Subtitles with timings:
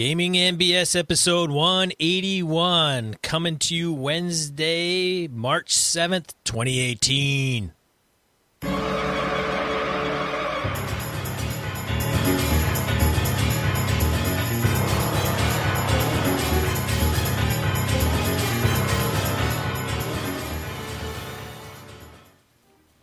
[0.00, 7.72] Gaming and BS episode 181 coming to you Wednesday, March 7th, 2018.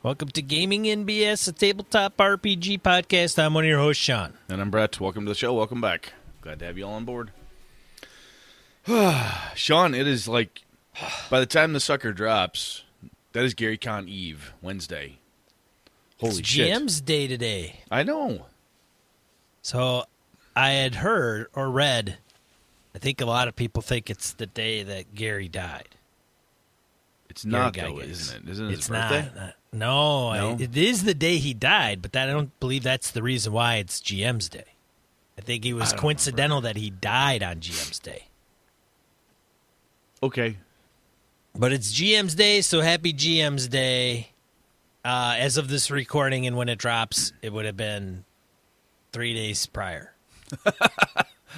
[0.02, 3.38] Welcome to Gaming NBS, a tabletop RPG podcast.
[3.38, 4.34] I'm one of your hosts, Sean.
[4.50, 5.00] And I'm Brett.
[5.00, 5.54] Welcome to the show.
[5.54, 6.14] Welcome back.
[6.48, 7.32] Glad to have you all on board.
[9.56, 10.62] Sean, it is like
[11.30, 12.86] by the time the sucker drops,
[13.34, 15.18] that is Gary Con Eve, Wednesday.
[16.22, 16.72] Holy it's shit.
[16.74, 17.82] GM's day today.
[17.92, 18.46] I know.
[19.62, 20.06] So
[20.56, 22.18] I had heard or read,
[22.96, 25.90] I think a lot of people think it's the day that Gary died.
[27.30, 28.50] It's not Gary though, isn't it?
[28.52, 29.30] Isn't it his It's birthday?
[29.36, 29.50] not.
[29.50, 30.58] uh, no, I- No?
[30.58, 33.76] it is the day he died, but that, I don't believe that's the reason why
[33.76, 34.64] it's GM's day.
[35.38, 38.26] I think it was coincidental that he died on GM's day.
[40.24, 40.58] Okay.
[41.56, 44.30] But it's GM's day, so happy GM's day.
[45.06, 48.26] Uh, as of this recording and when it drops, it would have been
[49.12, 50.14] three days prior.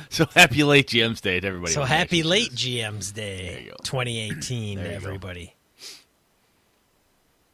[0.09, 1.73] So happy late GM's Day to everybody.
[1.73, 2.51] So happy late.
[2.51, 5.07] GM's Day 2018 There to you go.
[5.07, 5.55] everybody.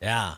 [0.01, 0.35] Yeah.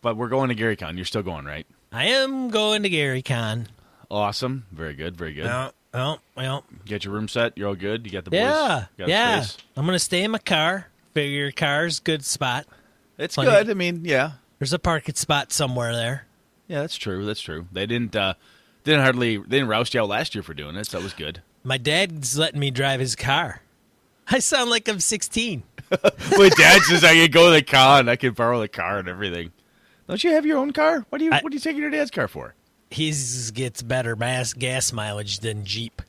[0.00, 0.96] But we're going to Gary Con.
[0.96, 1.66] You're still going, right?
[1.90, 3.66] I am going to Gary Con.
[4.10, 4.66] Awesome.
[4.72, 5.16] Very good.
[5.16, 5.44] Very good.
[5.44, 6.64] Well, well, well.
[6.84, 7.56] Get your room set.
[7.58, 8.06] You're all good.
[8.06, 8.40] You got the boys.
[8.40, 8.84] Yeah.
[8.98, 9.40] Got Yeah.
[9.42, 9.64] space?
[9.76, 10.88] I'm going to stay in my car.
[11.14, 12.66] Figure your car's good spot.
[13.18, 13.50] It's Plenty.
[13.50, 13.70] good.
[13.70, 14.32] I mean, yeah.
[14.58, 16.26] There's a parking spot somewhere there.
[16.68, 17.24] Yeah, that's true.
[17.24, 17.66] That's true.
[17.72, 18.34] They didn't uh
[18.84, 21.12] didn't hardly they didn't roust you out last year for doing it, so that was
[21.14, 21.42] good.
[21.64, 23.62] My dad's letting me drive his car.
[24.28, 25.62] I sound like I'm 16.
[25.90, 29.08] My dad says I can go to the con, I can borrow the car and
[29.08, 29.52] everything.
[30.08, 31.06] Don't you have your own car?
[31.08, 32.54] What do you I- what are you taking your dad's car for?
[32.90, 36.02] His gets better mass gas mileage than Jeep.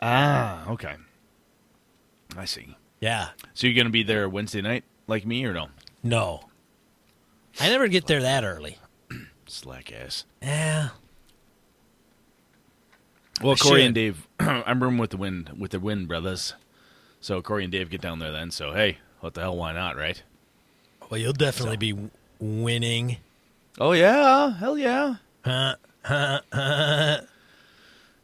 [0.00, 0.94] Ah, okay.
[2.36, 2.76] I see.
[3.00, 3.28] Yeah.
[3.54, 5.68] So you're gonna be there Wednesday night like me or no?
[6.02, 6.44] No.
[7.60, 8.78] I never get there that early.
[9.46, 10.24] Slack ass.
[10.40, 10.88] Yeah.
[13.42, 13.86] Well, I Corey should.
[13.86, 16.54] and Dave I'm rooming with the wind with the wind brothers.
[17.20, 19.96] So Corey and Dave get down there then, so hey, what the hell, why not,
[19.96, 20.20] right?
[21.10, 23.18] Well, you'll definitely be winning.
[23.78, 25.16] Oh yeah, hell yeah.
[25.44, 25.76] Huh.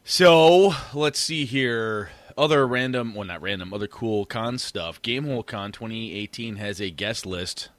[0.03, 2.09] So let's see here.
[2.37, 5.01] Other random, well, not random, other cool con stuff.
[5.01, 7.69] Gamehole Con 2018 has a guest list.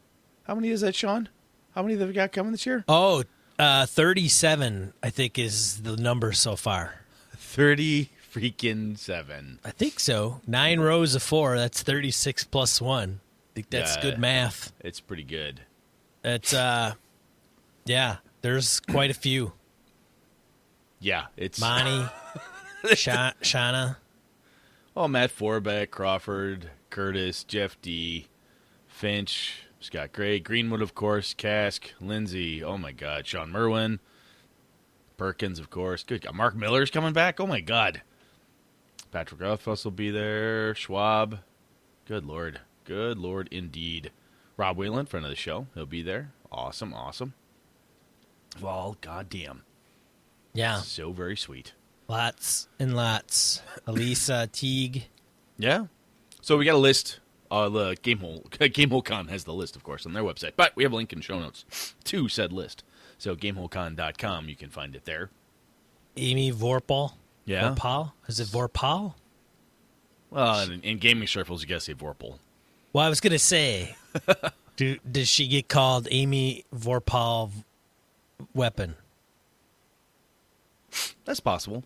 [0.45, 1.29] How many is that, Sean?
[1.75, 2.85] How many have we got coming this year?
[2.87, 3.25] Oh,
[3.59, 7.01] uh, 37, I think, is the number so far.
[7.37, 9.59] 30 freaking seven.
[9.65, 10.41] I think so.
[10.47, 11.57] Nine rows of four.
[11.57, 13.21] That's 36 plus one.
[13.23, 14.03] I think that's Yeah.
[14.03, 14.73] good math.
[14.81, 15.63] It's pretty good.
[16.23, 16.95] It's, uh,
[17.87, 19.53] yeah, there's quite a few.
[21.01, 22.07] Yeah, it's Monty,
[22.95, 23.97] Sha- Shauna.
[24.97, 28.27] oh Matt Forbeck, Crawford, Curtis, Jeff Dee,
[28.87, 32.63] Finch, Scott Gray, Greenwood, of course, Cask, Lindsay.
[32.63, 33.99] Oh my God, Shawn Merwin,
[35.17, 36.03] Perkins, of course.
[36.05, 37.41] Good God, Mark Miller's coming back.
[37.41, 38.03] Oh my God,
[39.11, 40.75] Patrick Rothfuss will be there.
[40.75, 41.39] Schwab.
[42.07, 44.11] Good Lord, good Lord, indeed.
[44.59, 46.33] Rob Whalen, friend of the show, he'll be there.
[46.53, 47.33] Awesome, awesome.
[48.61, 49.63] Well, goddamn,
[50.53, 51.73] Yeah, so very sweet.
[52.09, 53.63] lots and lots.
[53.87, 55.05] Elisa Teague.
[55.59, 55.87] Yeah.
[56.43, 57.21] So we got a list.
[57.51, 60.53] Uh, the Gamehole Gamehole Con has the list, of course, on their website.
[60.57, 62.83] But we have a link in show notes to said list.
[63.19, 65.31] So GameholeCon.com, you can find it there.
[66.17, 67.13] Amy Vorpahl.
[67.45, 67.75] Yeah.
[67.75, 68.13] Vorpal?
[68.29, 69.15] Is it Vorpal?
[70.31, 72.39] Well, in, in gaming circles, you gotta say Vorpal.
[72.93, 73.95] Well, I was going to say,
[74.77, 77.51] do, does she get called Amy Vorpal
[78.55, 78.97] Weapon?
[81.25, 81.85] That's possible.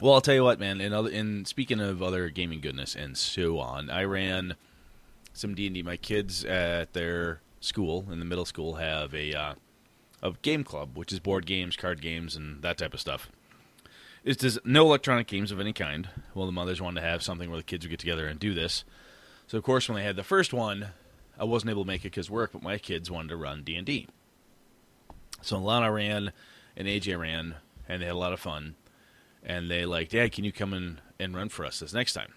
[0.00, 0.80] Well, I'll tell you what, man.
[0.80, 4.56] In other, in speaking of other gaming goodness and so on, I ran
[5.32, 5.82] some D and D.
[5.82, 9.54] My kids at their school in the middle school have a uh,
[10.22, 13.30] a game club, which is board games, card games, and that type of stuff.
[14.24, 16.08] It's does no electronic games of any kind.
[16.34, 18.54] Well, the mothers wanted to have something where the kids would get together and do
[18.54, 18.84] this.
[19.46, 20.88] So, of course, when they had the first one,
[21.38, 23.76] I wasn't able to make it because work, but my kids wanted to run D
[23.76, 24.08] and D.
[25.42, 26.32] So Lana ran
[26.76, 27.56] and AJ ran,
[27.88, 28.74] and they had a lot of fun.
[29.42, 32.32] And they like, Dad, can you come in and run for us this next time?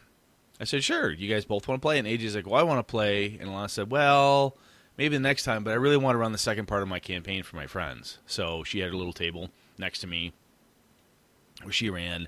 [0.60, 1.12] I said, Sure.
[1.12, 2.00] You guys both want to play?
[2.00, 3.38] And AJ's like, Well, I want to play.
[3.40, 4.58] And Lana said, Well,
[4.98, 7.00] maybe the next time, but I really want to run the second part of my
[7.00, 8.20] campaign for my friends.
[8.26, 10.34] So she had a little table next to me
[11.64, 12.28] where she ran.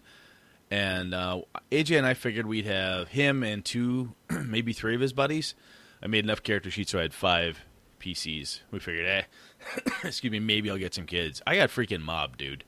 [0.71, 1.41] And uh,
[1.71, 5.55] AJ and I figured we'd have him and two, maybe three of his buddies.
[6.01, 7.59] I made enough character sheets so I had five
[7.99, 8.61] PCs.
[8.71, 9.23] We figured, eh,
[10.03, 11.41] excuse me, maybe I'll get some kids.
[11.45, 12.63] I got freaking mob, dude.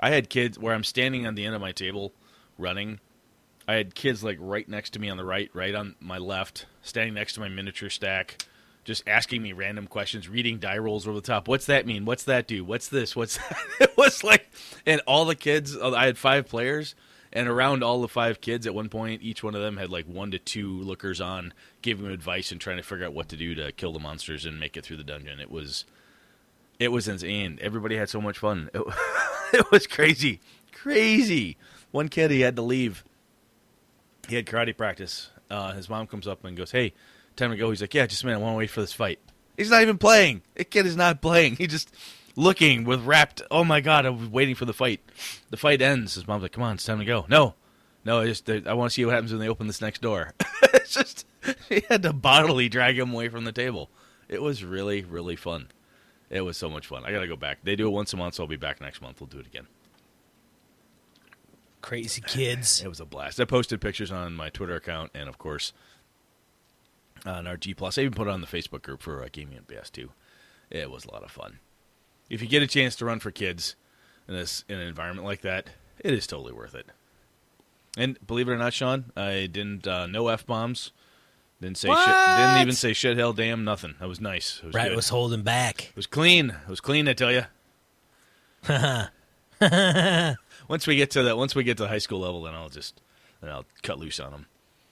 [0.00, 2.12] I had kids where I'm standing on the end of my table
[2.56, 3.00] running.
[3.66, 6.66] I had kids like right next to me on the right, right on my left,
[6.82, 8.46] standing next to my miniature stack,
[8.84, 11.48] just asking me random questions, reading die rolls over the top.
[11.48, 12.04] What's that mean?
[12.04, 12.64] What's that do?
[12.64, 13.14] What's this?
[13.14, 13.58] What's that?
[13.80, 14.50] it was like,
[14.86, 16.94] and all the kids, I had five players,
[17.32, 20.06] and around all the five kids at one point, each one of them had like
[20.06, 21.52] one to two lookers on,
[21.82, 24.44] giving them advice and trying to figure out what to do to kill the monsters
[24.44, 25.40] and make it through the dungeon.
[25.40, 25.84] It was,
[26.78, 27.58] it was insane.
[27.60, 28.70] Everybody had so much fun.
[28.72, 28.82] It,
[29.52, 30.40] it was crazy,
[30.72, 31.56] crazy.
[31.90, 33.04] One kid, he had to leave.
[34.28, 35.30] He had karate practice.
[35.50, 36.92] Uh, his mom comes up and goes, "Hey,
[37.36, 38.38] time to go." He's like, "Yeah, just a minute.
[38.38, 39.18] I want to wait for this fight."
[39.56, 40.42] He's not even playing.
[40.54, 41.56] The kid is not playing.
[41.56, 41.92] He just
[42.38, 43.42] looking with rapt.
[43.50, 44.06] Oh my god!
[44.06, 45.00] I was waiting for the fight.
[45.50, 46.14] The fight ends.
[46.14, 47.54] His mom's like, "Come on, it's time to go." No,
[48.04, 48.20] no.
[48.20, 50.32] I just I want to see what happens when they open this next door.
[50.62, 51.26] it's just
[51.68, 53.90] he had to bodily drag him away from the table.
[54.28, 55.68] It was really really fun.
[56.30, 57.04] It was so much fun.
[57.04, 57.58] I got to go back.
[57.62, 59.20] They do it once a month, so I'll be back next month.
[59.20, 59.66] We'll do it again.
[61.80, 62.82] Crazy kids.
[62.84, 63.40] It was a blast.
[63.40, 65.72] I posted pictures on my Twitter account and, of course,
[67.24, 67.96] on our G Plus.
[67.96, 70.10] I even put it on the Facebook group for uh, Gaming at BS too.
[70.70, 71.60] It was a lot of fun.
[72.30, 73.74] If you get a chance to run for kids
[74.26, 75.68] in this in an environment like that,
[76.00, 76.86] it is totally worth it.
[77.96, 80.92] And believe it or not, Sean, I didn't uh, no f bombs.
[81.60, 82.04] Didn't say What?
[82.04, 82.14] shit.
[82.46, 83.94] Didn't even say shit, hell, damn, nothing.
[83.98, 84.58] That was nice.
[84.62, 84.96] It was Right good.
[84.96, 85.86] was holding back.
[85.88, 86.50] It was clean.
[86.50, 87.42] It was clean, I tell you.
[90.68, 92.68] once we get to that, once we get to the high school level, then I'll
[92.68, 93.00] just
[93.40, 94.46] then I'll cut loose on them.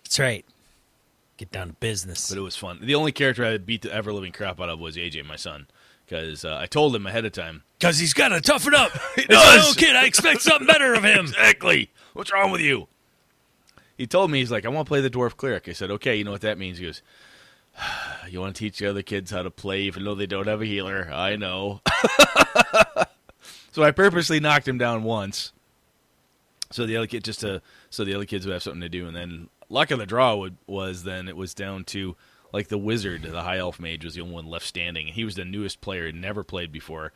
[0.04, 0.44] That's right.
[1.36, 2.28] Get down to business.
[2.30, 2.78] But it was fun.
[2.82, 5.66] The only character I beat the ever living crap out of was AJ, my son,
[6.06, 7.62] because uh, I told him ahead of time.
[7.78, 8.92] Because he's got to toughen up.
[9.16, 9.56] he does.
[9.56, 9.96] little kid.
[9.96, 11.26] I expect something better of him.
[11.36, 11.90] Exactly.
[12.12, 12.88] What's wrong with you?
[13.98, 15.68] He told me he's like, I want to play the dwarf cleric.
[15.68, 16.16] I said, okay.
[16.16, 16.78] You know what that means?
[16.78, 17.02] He goes,
[18.28, 20.62] you want to teach the other kids how to play, even though they don't have
[20.62, 21.10] a healer.
[21.12, 21.80] I know.
[23.72, 25.52] so I purposely knocked him down once,
[26.70, 29.06] so the other kid just to so the other kids would have something to do.
[29.06, 32.16] And then luck of the draw would, was then it was down to
[32.52, 35.34] like the wizard, the high elf mage was the only one left standing, he was
[35.34, 37.12] the newest player, never played before,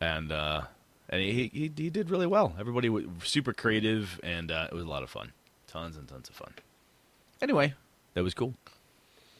[0.00, 0.62] and uh,
[1.08, 2.54] and he, he he did really well.
[2.58, 5.32] Everybody was super creative, and uh, it was a lot of fun,
[5.66, 6.52] tons and tons of fun.
[7.40, 7.74] Anyway,
[8.14, 8.54] that was cool.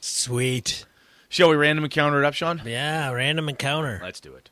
[0.01, 0.85] Sweet.
[1.29, 2.63] Shall we random encounter it up, Sean?
[2.65, 4.01] Yeah, random encounter.
[4.03, 4.51] Let's do it.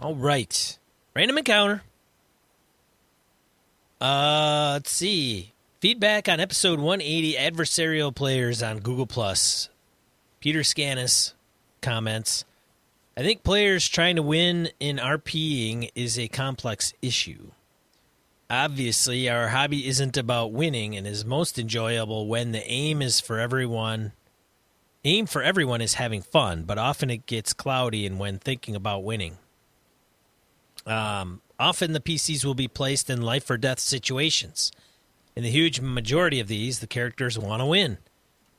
[0.00, 0.78] All right.
[1.14, 1.82] Random encounter.
[4.00, 5.52] Uh, let's see.
[5.82, 9.68] Feedback on episode 180 adversarial players on Google Plus.
[10.38, 11.32] Peter Scanis
[11.80, 12.44] comments
[13.16, 17.50] I think players trying to win in RPing is a complex issue.
[18.48, 23.40] Obviously, our hobby isn't about winning and is most enjoyable when the aim is for
[23.40, 24.12] everyone.
[25.04, 29.02] Aim for everyone is having fun, but often it gets cloudy and when thinking about
[29.02, 29.36] winning.
[30.86, 34.70] Um, often the PCs will be placed in life or death situations.
[35.34, 37.98] In the huge majority of these, the characters want to win.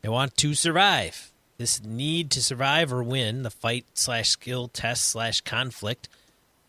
[0.02, 1.31] They want to survive.
[1.58, 6.10] This need to survive or win, the fight slash skill test slash conflict.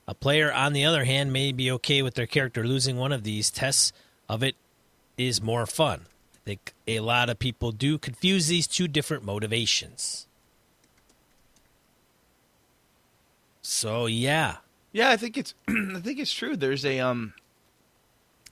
[0.06, 3.24] A player, on the other hand, may be okay with their character losing one of
[3.24, 3.92] these tests
[4.28, 4.56] of it
[5.16, 6.02] is more fun.
[6.34, 10.26] I think a lot of people do confuse these two different motivations.
[13.62, 14.56] So yeah,
[14.92, 16.54] Yeah, I think it's I think it's true.
[16.56, 17.32] There's a um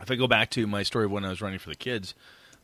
[0.02, 2.14] if I go back to my story of when I was running for the kids,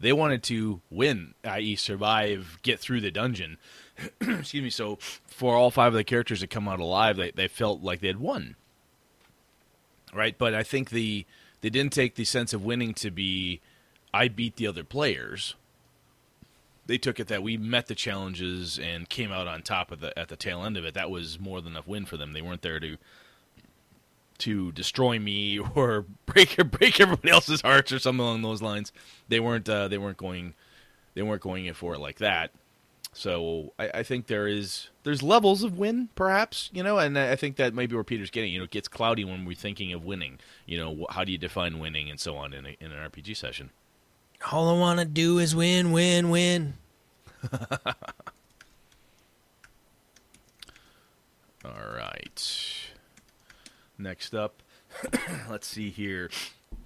[0.00, 1.76] they wanted to win, i.e.
[1.76, 3.59] survive, get through the dungeon.
[4.21, 7.49] Excuse me, so for all five of the characters that come out alive, they they
[7.49, 8.57] felt like they had won.
[10.12, 10.37] Right?
[10.37, 11.26] But I think the
[11.61, 13.61] they didn't take the sense of winning to be
[14.12, 15.54] I beat the other players.
[16.87, 20.16] They took it that we met the challenges and came out on top of the
[20.18, 20.95] at the tail end of it.
[20.95, 22.33] That was more than enough win for them.
[22.33, 22.97] They weren't there to
[24.38, 28.92] to destroy me or break break everybody else's hearts or something along those lines.
[29.28, 30.54] They weren't uh, they weren't going
[31.14, 32.52] they weren't going in for it like that.
[33.12, 37.37] So I, I think there is there's levels of win perhaps you know, and I
[37.37, 40.04] think that maybe where Peter's getting you know it gets cloudy when we're thinking of
[40.04, 40.38] winning.
[40.66, 43.37] You know how do you define winning and so on in, a, in an RPG
[43.37, 43.71] session.
[44.52, 46.75] all I want to do is win, win, win.
[51.64, 52.78] All right.
[53.99, 54.62] Next up,
[55.50, 56.31] let's see here.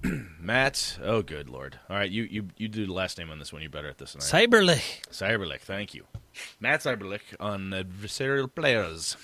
[0.40, 0.98] Matt.
[1.02, 1.78] Oh, good lord.
[1.88, 3.62] All right, you, you you do the last name on this one.
[3.62, 4.50] You're better at this than I am.
[4.50, 5.06] Cyberlick.
[5.10, 6.04] Cyberlick, thank you.
[6.58, 9.16] Matt Cyberlick on adversarial players.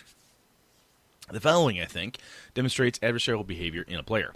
[1.30, 2.18] The following, I think,
[2.54, 4.32] demonstrates adversarial behavior in a player.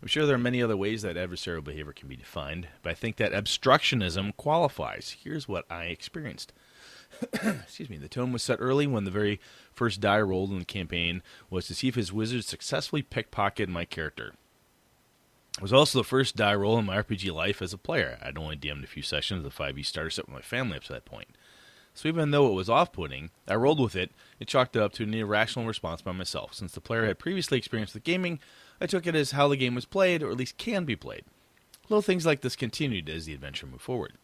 [0.00, 2.94] I'm sure there are many other ways that adversarial behavior can be defined, but I
[2.94, 5.16] think that obstructionism qualifies.
[5.22, 6.52] Here's what I experienced.
[7.32, 9.40] excuse me, the tone was set early when the very
[9.72, 13.84] first die rolled in the campaign was to see if his wizard successfully pickpocketed my
[13.84, 14.32] character.
[15.58, 18.18] It was also the first die roll in my RPG life as a player.
[18.22, 20.84] I'd only DM'd a few sessions of the 5e starter set with my family up
[20.84, 21.28] to that point.
[21.94, 25.02] So even though it was off-putting, I rolled with it and chalked it up to
[25.02, 26.54] an irrational response by myself.
[26.54, 28.40] Since the player had previously experienced the gaming,
[28.80, 31.24] I took it as how the game was played, or at least can be played.
[31.88, 34.14] Little things like this continued as the adventure moved forward.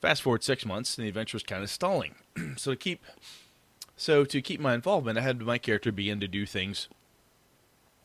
[0.00, 2.14] Fast forward six months, and the adventure was kind of stalling.
[2.56, 3.04] so to keep,
[3.96, 6.88] so to keep my involvement, I had my character begin to do things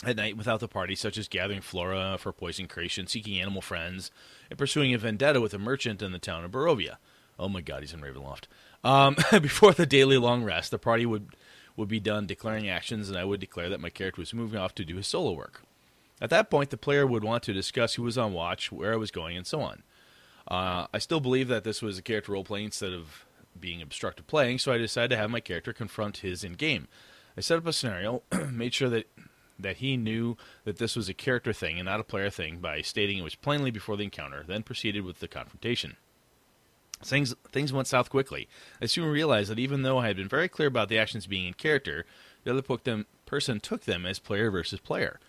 [0.04, 4.12] at night without the party, such as gathering flora for poison creation, seeking animal friends,
[4.50, 6.98] and pursuing a vendetta with a merchant in the town of Barovia.
[7.40, 8.44] Oh my God, he's in Ravenloft.
[8.84, 11.36] Um, before the daily long rest, the party would
[11.78, 14.74] would be done declaring actions, and I would declare that my character was moving off
[14.76, 15.62] to do his solo work.
[16.22, 18.98] At that point, the player would want to discuss who was on watch, where I
[18.98, 19.84] was going, and so on.
[20.48, 23.26] Uh, I still believe that this was a character role playing instead of
[23.60, 26.88] being obstructive playing, so I decided to have my character confront his in game.
[27.38, 28.22] I set up a scenario,
[28.52, 29.08] made sure that
[29.58, 30.36] that he knew
[30.66, 33.36] that this was a character thing and not a player thing by stating it was
[33.36, 35.96] plainly before the encounter, then proceeded with the confrontation.
[37.02, 38.48] Things things went south quickly.
[38.82, 41.48] I soon realized that even though I had been very clear about the actions being
[41.48, 42.06] in character,
[42.44, 45.20] the other them, person took them as player versus player.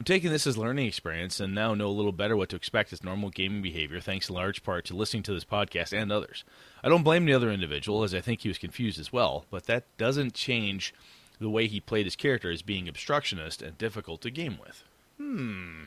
[0.00, 2.90] I'm taking this as learning experience and now know a little better what to expect
[2.90, 6.42] as normal gaming behavior, thanks in large part to listening to this podcast and others.
[6.82, 9.66] I don't blame the other individual, as I think he was confused as well, but
[9.66, 10.94] that doesn't change
[11.38, 14.84] the way he played his character as being obstructionist and difficult to game with.
[15.18, 15.82] Hmm.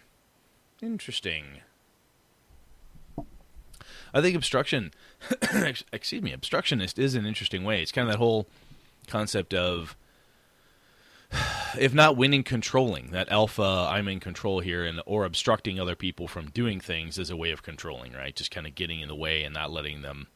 [0.80, 1.62] Interesting.
[4.14, 4.92] I think obstruction,
[5.92, 7.82] excuse me, obstructionist is an interesting way.
[7.82, 8.46] It's kind of that whole
[9.08, 9.96] concept of
[11.80, 16.28] if not winning controlling that alpha i'm in control here and or obstructing other people
[16.28, 19.16] from doing things is a way of controlling right just kind of getting in the
[19.16, 20.28] way and not letting them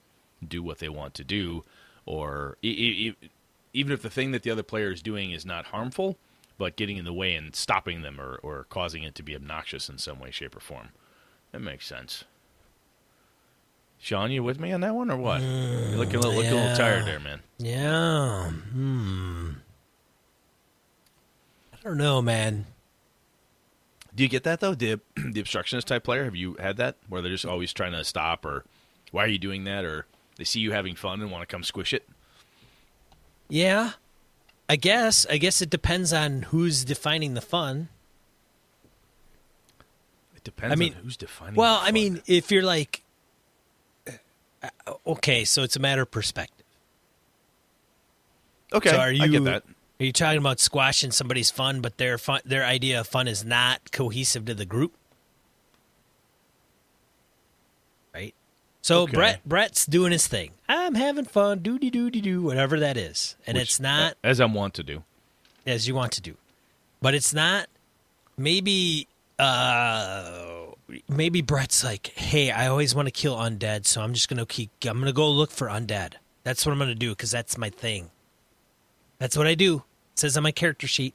[0.46, 1.64] do what they want to do
[2.06, 6.18] or even if the thing that the other player is doing is not harmful
[6.58, 9.90] but getting in the way and stopping them or, or causing it to be obnoxious
[9.90, 10.90] in some way shape or form
[11.52, 12.24] that makes sense
[14.00, 15.42] Sean, you with me on that one or what?
[15.42, 16.38] Mm, You're looking, a little, yeah.
[16.38, 17.42] looking a little tired there, man.
[17.58, 18.52] Yeah.
[18.52, 19.54] Hmm
[21.88, 22.66] don't know, man.
[24.14, 24.76] Do you get that though?
[24.76, 28.04] The the obstructionist type player, have you had that where they're just always trying to
[28.04, 28.66] stop or
[29.12, 30.06] why are you doing that or
[30.38, 32.08] they see you having fun and want to come squish it?
[33.48, 33.92] Yeah.
[34.70, 35.26] I guess.
[35.30, 37.88] I guess it depends on who's defining the fun.
[40.36, 43.04] It depends I mean, who's defining Well, I mean, if you're like
[44.62, 46.66] uh, okay, so it's a matter of perspective.
[48.74, 49.64] Okay, so are you, I get that.
[50.00, 53.44] Are you talking about squashing somebody's fun, but their fun, their idea of fun is
[53.44, 54.94] not cohesive to the group?
[58.14, 58.36] Right.
[58.82, 59.14] So okay.
[59.14, 60.52] Brett Brett's doing his thing.
[60.70, 64.46] I'm having fun, doody doody doo, whatever that is, and Which, it's not as I
[64.46, 65.04] want to do,
[65.66, 66.36] as you want to do,
[67.02, 67.68] but it's not.
[68.40, 69.08] Maybe,
[69.40, 70.68] uh,
[71.10, 74.70] maybe Brett's like, hey, I always want to kill undead, so I'm just gonna keep.
[74.86, 76.14] I'm gonna go look for undead.
[76.44, 78.12] That's what I'm gonna do because that's my thing.
[79.18, 79.84] That's what I do.
[80.18, 81.14] It says on my character sheet.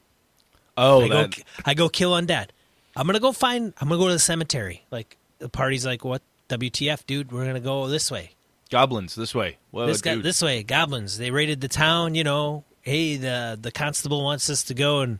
[0.77, 1.35] Oh, I that...
[1.35, 2.51] go, I go kill undead.
[2.95, 3.73] I'm gonna go find.
[3.81, 4.85] I'm gonna go to the cemetery.
[4.91, 6.21] Like the party's like, what?
[6.47, 7.29] WTF, dude?
[7.29, 8.31] We're gonna go this way.
[8.71, 9.57] Goblins this way.
[9.71, 10.63] Whoa, this guy, this way.
[10.63, 11.17] Goblins.
[11.17, 12.15] They raided the town.
[12.15, 12.63] You know.
[12.81, 15.19] Hey, the the constable wants us to go and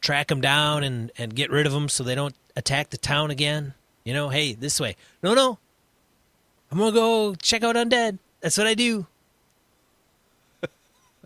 [0.00, 3.30] track them down and and get rid of them so they don't attack the town
[3.30, 3.74] again.
[4.04, 4.30] You know.
[4.30, 4.96] Hey, this way.
[5.22, 5.60] No, no.
[6.72, 8.18] I'm gonna go check out undead.
[8.40, 9.06] That's what I do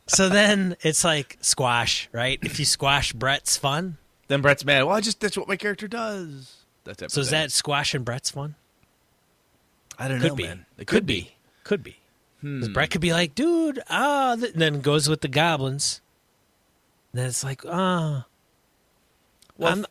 [0.06, 2.38] so then it's like squash, right?
[2.42, 3.98] If you squash Brett's fun,
[4.28, 4.84] then Brett's mad.
[4.84, 6.64] Well, I just that's what my character does.
[6.84, 8.54] That's so is that squash and Brett's fun?
[9.98, 10.42] I don't could know, be.
[10.44, 10.66] man.
[10.78, 11.20] It could, could be.
[11.20, 11.32] be.
[11.64, 11.96] Could be.
[12.40, 12.72] Hmm.
[12.72, 16.00] Brett could be like, dude, ah, th-, then goes with the goblins.
[17.12, 18.26] And then it's like, ah,
[19.56, 19.86] well, I'm,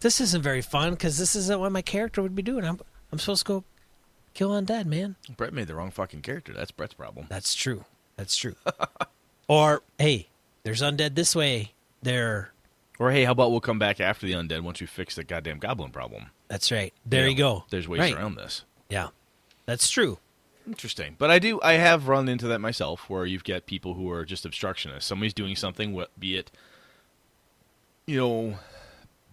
[0.00, 2.64] this isn't very fun because this isn't what my character would be doing.
[2.64, 2.80] I'm,
[3.12, 3.64] I'm supposed to go
[4.34, 5.16] kill undead, man.
[5.36, 6.52] Brett made the wrong fucking character.
[6.52, 7.26] That's Brett's problem.
[7.30, 7.84] That's true.
[8.18, 8.56] That's true.
[9.48, 10.26] or hey,
[10.64, 11.72] there's undead this way.
[12.02, 12.50] There.
[12.98, 15.58] Or hey, how about we'll come back after the undead once we fix the goddamn
[15.58, 16.26] goblin problem?
[16.48, 16.92] That's right.
[17.06, 17.64] There you, you go.
[17.70, 18.14] There's ways right.
[18.14, 18.64] around this.
[18.90, 19.08] Yeah,
[19.66, 20.18] that's true.
[20.66, 21.60] Interesting, but I do.
[21.62, 25.08] I have run into that myself, where you've got people who are just obstructionists.
[25.08, 26.50] Somebody's doing something, be it,
[28.04, 28.58] you know,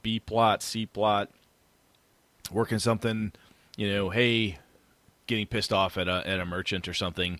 [0.01, 1.29] B plot, C plot,
[2.51, 3.33] working something.
[3.75, 4.59] You know, hey,
[5.27, 7.39] getting pissed off at a at a merchant or something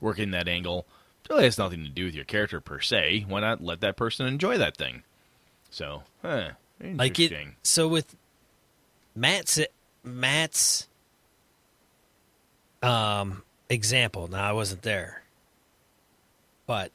[0.00, 0.86] working that angle.
[1.30, 3.24] Really has nothing to do with your character per se.
[3.28, 5.02] Why not let that person enjoy that thing?
[5.70, 6.96] So, huh, interesting.
[6.98, 7.32] Like it,
[7.62, 8.14] so with
[9.14, 9.58] Matt's
[10.02, 10.86] Matt's
[12.82, 14.28] um example.
[14.28, 15.22] Now I wasn't there.
[16.66, 16.92] but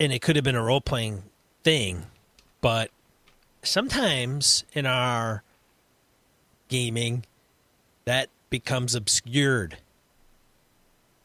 [0.00, 1.24] and it could have been a role playing
[1.62, 2.06] thing,
[2.60, 2.90] but
[3.62, 5.42] sometimes in our
[6.68, 7.24] gaming
[8.04, 9.78] that becomes obscured,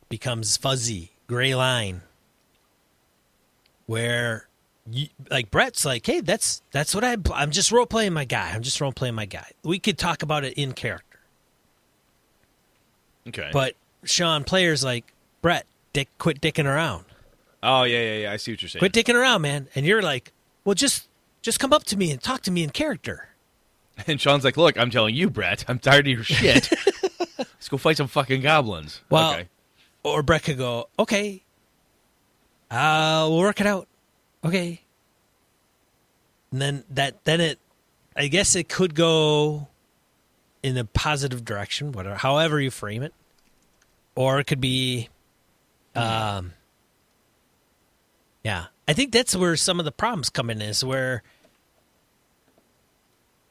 [0.10, 2.02] becomes fuzzy, gray line,
[3.86, 4.48] where
[4.92, 8.52] you, like Brett's like, hey, that's that's what I I'm just role playing my guy.
[8.52, 9.52] I'm just role playing my guy.
[9.64, 11.20] We could talk about it in character,
[13.28, 13.50] Okay.
[13.54, 15.06] but Sean players like
[15.42, 17.06] Brett, dick, quit dicking around.
[17.64, 18.32] oh yeah, yeah, yeah.
[18.32, 18.80] I see what you're saying.
[18.80, 19.68] Quit dicking around, man.
[19.76, 20.32] And you're like,
[20.66, 21.08] well, just
[21.42, 23.26] just come up to me and talk to me in character.
[24.08, 25.66] And Sean's like, "Look, I'm telling you, Brett.
[25.68, 26.72] I'm tired of your shit.
[27.38, 29.50] Let's go fight some fucking goblins." Well, okay.
[30.04, 31.44] Or Brett could go, okay,
[32.72, 33.88] uh, we'll work it out.
[34.44, 34.82] Okay.
[36.52, 37.60] And then that, then it,
[38.16, 39.68] I guess it could go
[40.64, 43.14] in a positive direction, whatever, however you frame it,
[44.16, 45.10] or it could be,
[45.96, 46.54] um,
[48.44, 48.66] yeah.
[48.88, 51.24] I think that's where some of the problems come in is where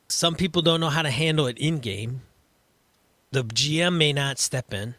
[0.09, 2.23] some people don't know how to handle it in game.
[3.31, 4.95] The GM may not step in,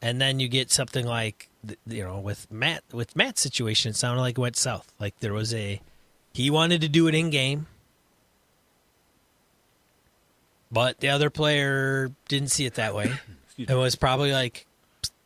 [0.00, 1.48] and then you get something like
[1.86, 3.90] you know with Matt with Matt's situation.
[3.90, 4.92] It sounded like it went south.
[4.98, 5.80] Like there was a
[6.32, 7.66] he wanted to do it in game,
[10.70, 13.12] but the other player didn't see it that way.
[13.58, 14.66] it was probably like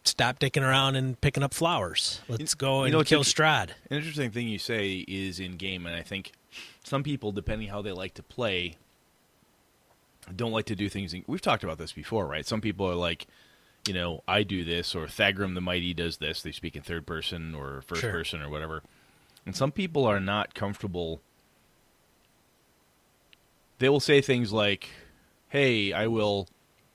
[0.05, 2.21] stop dicking around and picking up flowers.
[2.29, 3.71] Let's go you and know, it's kill Strahd.
[3.91, 6.33] An interesting thing you say is in game, and I think
[6.85, 8.77] some people, depending how they like to play,
[10.35, 11.15] don't like to do things.
[11.15, 12.47] In, we've talked about this before, right?
[12.47, 13.27] Some people are like,
[13.87, 16.41] you know, I do this, or Thagrim the Mighty does this.
[16.43, 18.13] They speak in third person or first Sure.
[18.13, 18.83] person or whatever.
[19.45, 21.21] And some people are not comfortable.
[23.79, 24.91] They will say things like,
[25.49, 26.49] "Hey, I will."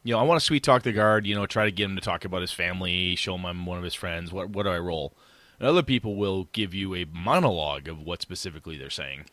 [0.04, 1.26] You know, I want to sweet talk the guard.
[1.26, 3.78] You know, try to get him to talk about his family, show him I'm one
[3.78, 4.32] of his friends.
[4.32, 5.14] What what do I roll?
[5.60, 9.26] And other people will give you a monologue of what specifically they're saying,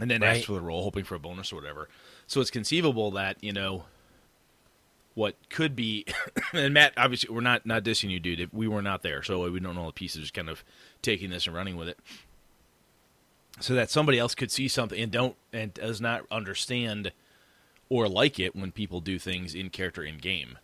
[0.00, 0.38] and then Right.
[0.38, 1.88] ask for the roll, hoping for a bonus or whatever.
[2.26, 3.84] So it's conceivable that you know
[5.16, 6.04] what could be.
[6.52, 8.52] and Matt, obviously, we're not not dissing you, dude.
[8.52, 10.20] We were not there, so we don't know the pieces.
[10.22, 10.62] Just kind of
[11.02, 11.98] taking this and running with it.
[13.58, 17.12] So that somebody else could see something and don't and does not understand
[17.88, 20.58] or like it when people do things in character in game.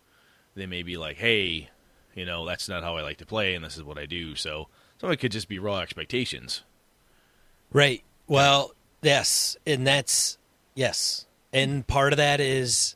[0.55, 1.69] They may be like, "Hey,
[2.13, 4.35] you know, that's not how I like to play, and this is what I do."
[4.35, 4.69] So
[5.01, 6.61] somebody could just be raw expectations.
[7.71, 8.03] Right.
[8.27, 10.37] Well, yes, and that's
[10.75, 12.95] yes, and part of that is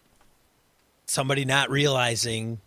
[1.08, 2.60] somebody not realizing,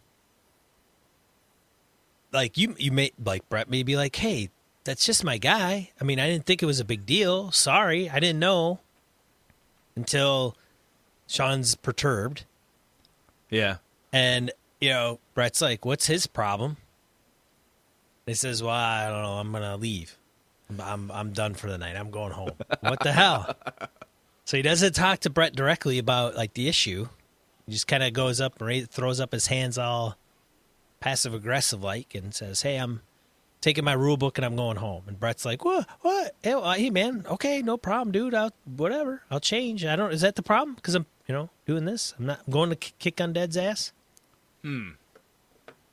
[2.33, 4.51] like you, you may like Brett may be like, "Hey,
[4.85, 7.51] that's just my guy." I mean, I didn't think it was a big deal.
[7.53, 8.81] Sorry, I didn't know
[9.97, 10.57] until
[11.27, 12.45] Sean's perturbed,
[13.51, 13.77] Yeah.
[14.13, 14.51] and
[14.81, 16.77] you know, Brett's like, "What's his problem?"
[18.27, 19.33] He says, "Well, I don't know.
[19.39, 20.17] I'm gonna leave.
[20.69, 21.97] I'm I'm, I'm done for the night.
[21.97, 23.55] I'm going home." what the hell?
[24.47, 27.09] So he doesn't talk to Brett directly about like the issue.
[27.71, 30.17] He just kind of goes up and throws up his hands all
[30.99, 33.03] passive aggressive like and says, "Hey, I'm
[33.61, 35.87] taking my rule book and I'm going home." And Brett's like, "What?
[36.01, 36.35] What?
[36.43, 37.25] Hey, man.
[37.31, 38.35] Okay, no problem, dude.
[38.35, 39.23] I'll whatever.
[39.31, 39.85] I'll change.
[39.85, 40.13] I don't.
[40.13, 40.75] Is that the problem?
[40.75, 42.13] Because I'm, you know, doing this.
[42.19, 43.93] I'm not I'm going to kick Undead's ass.
[44.63, 44.89] Hmm.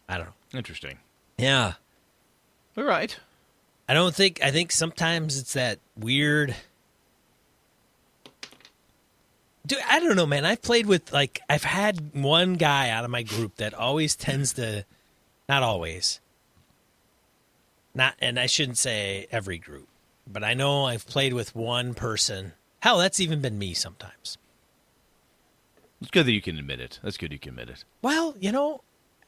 [0.10, 0.58] I don't know.
[0.58, 0.98] Interesting.
[1.38, 1.74] Yeah,
[2.76, 3.16] All right.
[3.88, 4.42] I don't think.
[4.42, 6.56] I think sometimes it's that weird.
[9.68, 10.46] Dude, I don't know, man.
[10.46, 14.54] I've played with like I've had one guy out of my group that always tends
[14.54, 14.86] to,
[15.50, 16.22] not always.
[17.94, 19.88] Not, and I shouldn't say every group,
[20.26, 22.54] but I know I've played with one person.
[22.80, 24.38] Hell, that's even been me sometimes.
[26.00, 27.00] It's good that you can admit it.
[27.04, 27.84] That's good you can admit it.
[28.02, 28.84] Well, you know,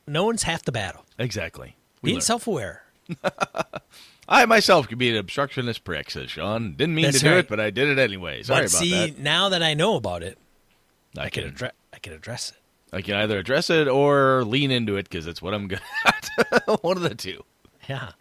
[0.07, 1.03] no one's half the battle.
[1.17, 1.75] Exactly.
[2.01, 2.21] We Being learn.
[2.21, 2.83] self-aware.
[4.27, 6.73] I myself could be an obstructionist prick, says Sean.
[6.73, 7.37] Didn't mean That's to do right.
[7.39, 8.43] it, but I did it anyway.
[8.43, 9.19] Sorry but about see, that.
[9.19, 10.37] now that I know about it,
[11.17, 11.71] I I can can, address.
[11.93, 12.95] I can address it.
[12.95, 16.29] I can either address it or lean into it because it's what I'm good at.
[16.83, 17.43] One of the two.
[17.87, 18.11] Yeah,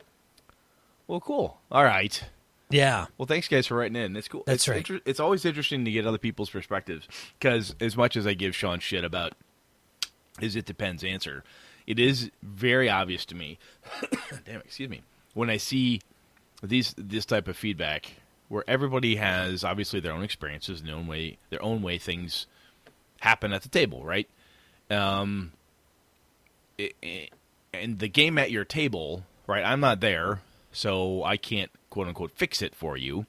[1.06, 1.58] Well, cool.
[1.70, 2.22] All right.
[2.70, 3.06] yeah.
[3.18, 4.16] Well, thanks guys for writing in.
[4.16, 4.44] It's cool.
[4.46, 4.76] That's it's right.
[4.78, 7.06] inter- it's always interesting to get other people's perspectives
[7.38, 9.34] because as much as I give Sean shit about
[10.40, 11.44] his it depends answer,
[11.88, 13.58] it is very obvious to me.
[14.44, 15.00] damn, excuse me.
[15.34, 16.00] When I see
[16.62, 18.12] these this type of feedback
[18.48, 22.46] where everybody has obviously their own experiences, their own way, their own way things
[23.20, 24.28] happen at the table, right?
[24.90, 25.52] Um,
[26.76, 27.30] it, it-
[27.74, 29.62] and the game at your table, right?
[29.62, 30.40] I'm not there,
[30.72, 33.26] so I can't quote unquote fix it for you.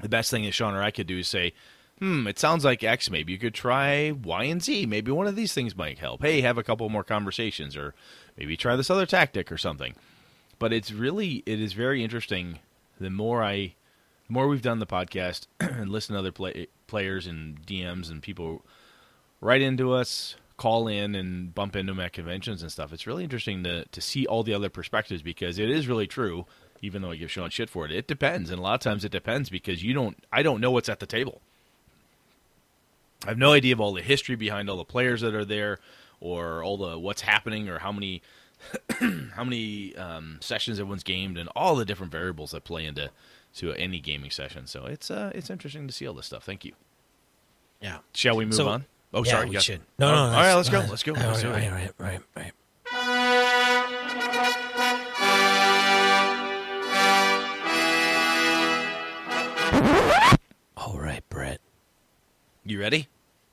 [0.00, 1.52] The best thing that Sean or I could do is say,
[1.98, 3.10] "Hmm, it sounds like X.
[3.10, 4.86] Maybe you could try Y and Z.
[4.86, 6.22] Maybe one of these things might help.
[6.22, 7.94] Hey, have a couple more conversations, or
[8.36, 9.94] maybe try this other tactic or something."
[10.58, 12.58] but it's really it is very interesting.
[13.00, 13.74] The more I,
[14.26, 18.22] the more we've done the podcast and listen to other play, players and DMs and
[18.22, 18.64] people
[19.40, 22.92] write into us, call in and bump into them at conventions and stuff.
[22.92, 26.46] It's really interesting to to see all the other perspectives because it is really true.
[26.80, 29.04] Even though I give Sean shit for it, it depends, and a lot of times
[29.04, 30.16] it depends because you don't.
[30.32, 31.42] I don't know what's at the table.
[33.26, 35.78] I have no idea of all the history behind all the players that are there,
[36.20, 38.22] or all the what's happening, or how many
[39.34, 43.10] how many um, sessions everyone's gamed, and all the different variables that play into
[43.56, 44.66] to any gaming session.
[44.66, 46.44] So it's uh, it's interesting to see all this stuff.
[46.44, 46.72] Thank you.
[47.80, 47.98] Yeah.
[48.14, 48.84] Shall we move So- on?
[49.14, 49.46] Oh, yeah, sorry.
[49.46, 49.80] we got- should.
[49.98, 50.20] No, Oh, no.
[50.22, 50.80] All right, let's go.
[50.80, 51.14] Let's go.
[51.14, 51.48] All right, it.
[51.48, 52.52] right, right, right,
[52.92, 53.58] right.
[60.76, 61.47] All right, Brett.
[62.70, 63.08] You ready?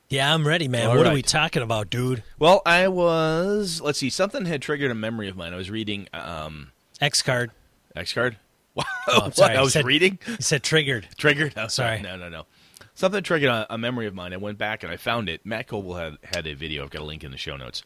[0.10, 0.88] Yeah, I'm ready, man.
[0.90, 2.22] All what are we talking about, dude?
[2.38, 3.80] Well, I was.
[3.82, 4.10] Let's see.
[4.10, 5.54] Something had triggered a memory of mine.
[5.54, 7.52] I was reading um, X card.
[7.96, 8.38] X card.
[8.76, 8.84] Wow.
[9.08, 9.36] Oh, what?
[9.38, 10.20] sorry, I I was said- reading.
[10.28, 11.08] You said triggered.
[11.18, 11.54] Triggered.
[11.56, 12.00] Oh, sorry.
[12.00, 12.02] Sorry.
[12.02, 12.46] No, no, no.
[12.94, 14.34] Something triggered a, a memory of mine.
[14.34, 15.46] I went back and I found it.
[15.46, 16.84] Matt Colville had had a video.
[16.84, 17.84] I've got a link in the show notes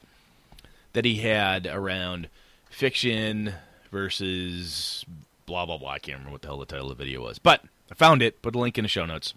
[0.94, 2.28] that he had around
[2.72, 3.54] fiction
[3.92, 5.06] versus
[5.46, 5.92] blah blah blah.
[5.92, 7.62] I can't remember what the hell the title of the video was, but
[7.92, 8.42] I found it.
[8.42, 9.36] Put a link in the show notes.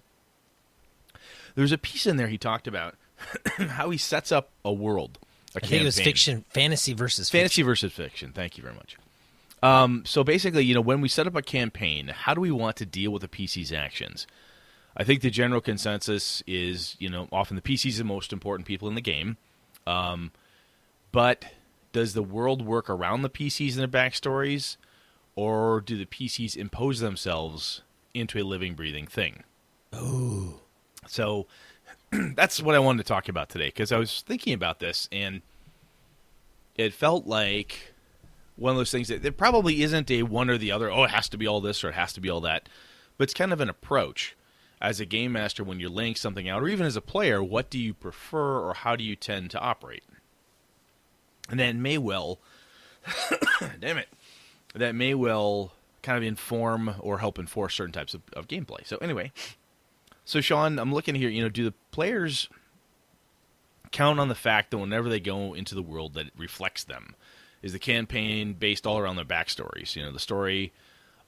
[1.55, 2.95] There's a piece in there he talked about
[3.57, 5.19] how he sets up a world.
[5.55, 8.33] A I think it was fiction, fantasy versus Fantasy versus fiction.
[8.33, 8.97] Thank you very much.
[9.62, 12.77] Um, so basically, you know, when we set up a campaign, how do we want
[12.77, 14.27] to deal with the PC's actions?
[14.97, 18.67] I think the general consensus is, you know, often the PC's are the most important
[18.67, 19.37] people in the game.
[19.87, 20.33] Um,
[21.12, 21.45] but
[21.93, 24.77] does the world work around the PCs and their backstories,
[25.37, 27.83] or do the PCs impose themselves
[28.15, 29.45] into a living, breathing thing?
[29.95, 30.61] Ooh.
[31.07, 31.47] So
[32.11, 35.43] that's what I wanted to talk about today because I was thinking about this and
[36.77, 37.93] it felt like
[38.57, 40.91] one of those things that there probably isn't a one or the other.
[40.91, 42.69] Oh, it has to be all this or it has to be all that,
[43.17, 44.37] but it's kind of an approach
[44.81, 47.43] as a game master when you're laying something out, or even as a player.
[47.43, 50.03] What do you prefer, or how do you tend to operate?
[51.49, 52.41] And that may well,
[53.81, 54.09] damn it,
[54.75, 58.85] that may well kind of inform or help enforce certain types of, of gameplay.
[58.85, 59.31] So anyway,
[60.24, 61.28] so Sean, I'm looking here.
[61.28, 62.48] You know, do the players
[63.90, 67.14] count on the fact that whenever they go into the world, that it reflects them?
[67.62, 69.94] Is the campaign based all around their backstories?
[69.94, 70.72] You know, the story,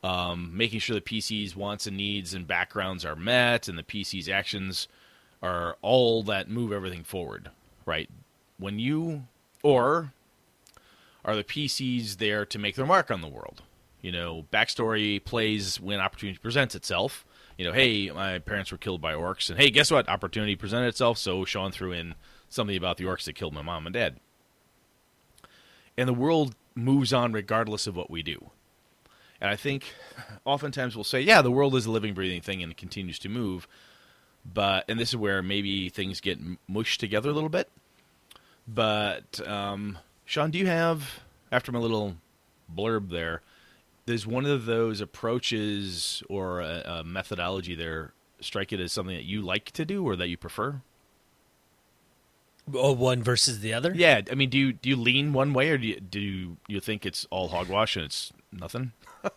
[0.03, 4.29] um, making sure the PC's wants and needs and backgrounds are met, and the PC's
[4.29, 4.89] actions
[5.43, 7.51] are all that move everything forward,
[7.87, 8.09] right?
[8.59, 9.25] When you
[9.63, 10.13] or
[11.25, 13.63] are the PCs there to make their mark on the world?
[14.03, 17.25] You know, backstory plays when opportunity presents itself.
[17.57, 20.09] You know, hey, my parents were killed by orcs, and hey, guess what?
[20.09, 22.15] Opportunity presented itself, so Sean threw in
[22.49, 24.19] something about the orcs that killed my mom and dad.
[25.97, 28.51] And the world moves on regardless of what we do.
[29.41, 29.85] And I think
[30.45, 33.29] oftentimes we'll say, yeah, the world is a living, breathing thing and it continues to
[33.29, 33.69] move.
[34.45, 36.39] But, and this is where maybe things get
[36.69, 37.69] mushed together a little bit.
[38.67, 41.21] But, um, Sean, do you have,
[41.53, 42.17] after my little
[42.75, 43.43] blurb there,
[44.07, 49.25] does one of those approaches or a, a methodology there strike it as something that
[49.25, 50.81] you like to do or that you prefer?
[52.73, 53.93] Oh, one versus the other.
[53.95, 56.57] Yeah, I mean, do you do you lean one way or do you, do you,
[56.67, 58.93] you think it's all hogwash and it's nothing?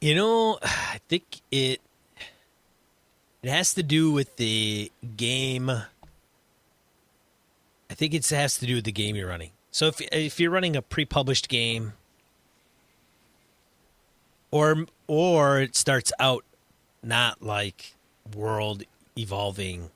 [0.00, 1.80] You know, I think it
[3.42, 5.70] it has to do with the game.
[5.70, 5.84] I
[7.94, 9.52] think it has to do with the game you're running.
[9.70, 11.94] So if if you're running a pre-published game,
[14.56, 16.44] or or it starts out
[17.02, 17.94] not like
[18.34, 18.82] world
[19.16, 19.90] evolving,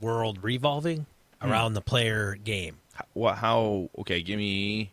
[0.00, 1.06] world revolving
[1.40, 1.50] hmm.
[1.50, 2.76] around the player game.
[2.94, 3.38] How, what?
[3.38, 3.88] How?
[3.98, 4.92] Okay, give me.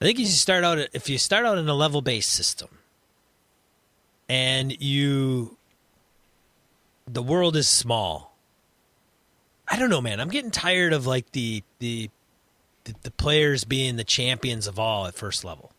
[0.00, 2.68] I think you should start out if you start out in a level based system
[4.28, 5.56] and you
[7.06, 8.36] the world is small.
[9.66, 10.20] I don't know, man.
[10.20, 12.10] I'm getting tired of like the the
[12.84, 15.72] the, the players being the champions of all at first level.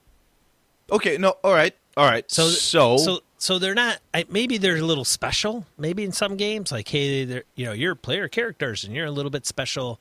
[0.91, 2.29] Okay, no, all right, all right.
[2.31, 6.35] So so so so they're not I, maybe they're a little special maybe in some
[6.37, 9.99] games like hey they're you know you're player characters and you're a little bit special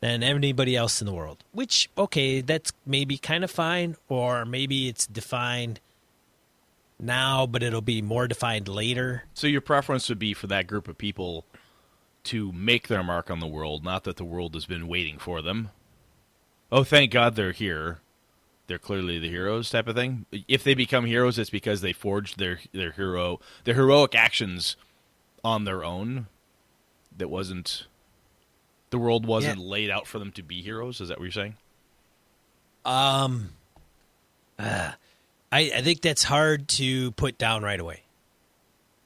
[0.00, 4.88] than anybody else in the world which okay that's maybe kind of fine or maybe
[4.88, 5.80] it's defined
[7.00, 10.88] now but it'll be more defined later so your preference would be for that group
[10.88, 11.46] of people
[12.24, 15.42] to make their mark on the world, not that the world has been waiting for
[15.42, 15.70] them.
[16.72, 18.00] Oh, thank God they're here.
[18.66, 20.24] They're clearly the heroes, type of thing.
[20.48, 24.76] If they become heroes, it's because they forged their their hero their heroic actions
[25.44, 26.28] on their own.
[27.16, 27.86] That wasn't
[28.90, 29.66] the world wasn't Yeah.
[29.66, 31.00] laid out for them to be heroes.
[31.00, 31.56] Is that what you're saying?
[32.84, 33.50] um
[34.58, 34.94] I,
[35.52, 38.02] I think that's hard to put down right away.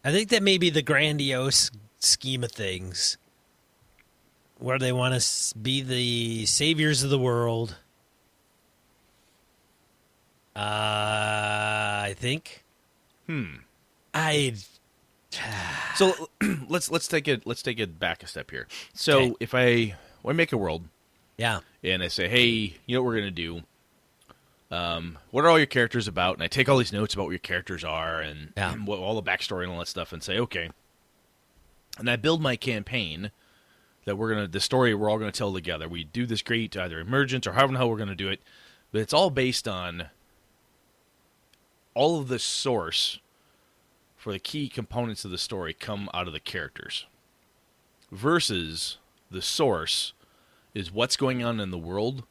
[0.05, 3.19] I think that may be the grandiose scheme of things
[4.59, 7.77] where they want to be the saviors of the world.
[10.59, 12.65] Uh, I think.
[13.27, 13.45] Hmm.
[14.13, 14.55] I
[15.95, 16.29] So
[16.69, 18.67] let's let's take it let's take it back a step here.
[18.95, 19.35] So Okay.
[19.41, 20.85] if I when I make a world
[21.37, 23.61] yeah and I say, hey, you know what we're gonna do?
[24.71, 26.35] Um, what are all your characters about?
[26.35, 28.75] And I take all these notes about what your characters are and Yeah.
[28.75, 30.71] what, all the backstory and all that stuff, and say, okay.
[31.99, 33.31] And I build my campaign
[34.07, 35.89] that we're gonna the story we're all gonna tell together.
[35.89, 38.41] We do this great either emergence or however the hell we're gonna do it,
[38.91, 40.09] but it's all based on
[41.99, 43.19] all of the source
[44.17, 47.07] for the key components of the story come out of the characters
[48.13, 48.99] versus
[49.33, 50.13] the source
[50.75, 52.23] is what's going on in the world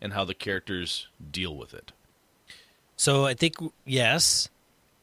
[0.00, 1.90] and how the characters deal with it.
[2.96, 4.48] So I think yes,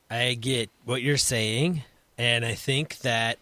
[0.10, 1.84] I get what you're saying,
[2.18, 3.40] and I think that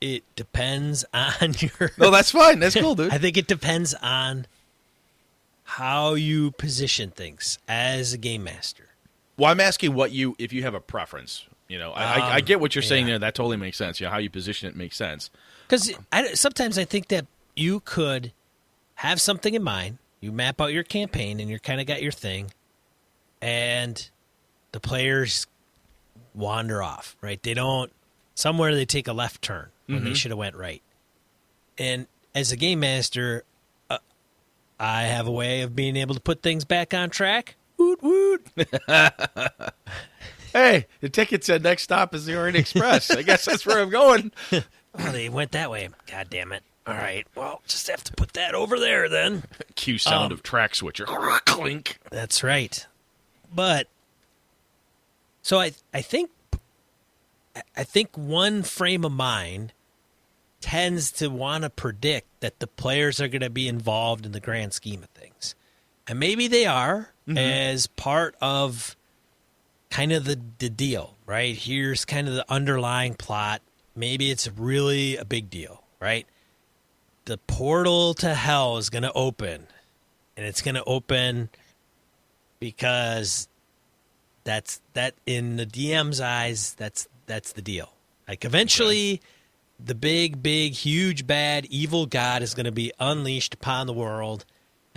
[0.00, 1.92] it depends on your.
[1.96, 2.58] No, that's fine.
[2.58, 3.12] That's cool, dude.
[3.12, 4.46] I think it depends on
[5.62, 8.87] how you position things as a game master.
[9.38, 11.46] Well, I'm asking what you if you have a preference.
[11.68, 13.12] You know, I, I, I Um, get what you're saying yeah.
[13.12, 13.18] there.
[13.20, 14.00] That totally makes sense.
[14.00, 15.30] You know, how you position it makes sense.
[15.66, 15.92] Because
[16.34, 18.32] sometimes I think that you could
[18.96, 19.98] have something in mind.
[20.20, 22.52] You map out your campaign, and you're kind of got your thing,
[23.40, 24.10] and
[24.72, 25.46] the players
[26.34, 27.16] wander off.
[27.20, 27.42] Right?
[27.42, 27.92] They don't.
[28.34, 30.82] Somewhere they take a left turn when they should have went right.
[31.76, 33.44] And as a game master,
[33.90, 33.98] uh,
[34.78, 37.56] I have a way of being able to put things back on track.
[37.78, 38.46] Woot woot.
[40.52, 43.10] Hey, the ticket said next stop is the Orient Express.
[43.10, 44.32] I guess that's where I'm going.
[44.50, 44.62] Oh,
[45.12, 45.90] they went that way.
[46.10, 46.62] God damn it.
[46.86, 47.26] All right.
[47.34, 49.44] Well, just have to put that over there then.
[49.74, 51.04] Cue sound Um, of track switcher.
[51.44, 51.98] Clink.
[52.10, 52.86] That's right.
[53.54, 53.88] But
[55.42, 56.30] so I I think
[57.76, 59.74] I think one frame of mind
[60.62, 64.40] tends to want to predict that the players are going to be involved in the
[64.40, 65.54] grand scheme of things.
[66.08, 67.36] And maybe they are mm-hmm.
[67.36, 68.96] as part of
[69.90, 71.54] kind of the, the deal, right?
[71.54, 73.62] Here's kind of the underlying plot.
[73.94, 76.26] Maybe it's really a big deal, right?
[77.26, 79.66] The portal to hell is going to open,
[80.36, 81.50] and it's going to open
[82.58, 83.48] because
[84.44, 86.74] that's that in the DM's eyes.
[86.74, 87.90] That's that's the deal.
[88.26, 89.20] Like eventually,
[89.78, 94.44] the big, big, huge, bad, evil god is going to be unleashed upon the world,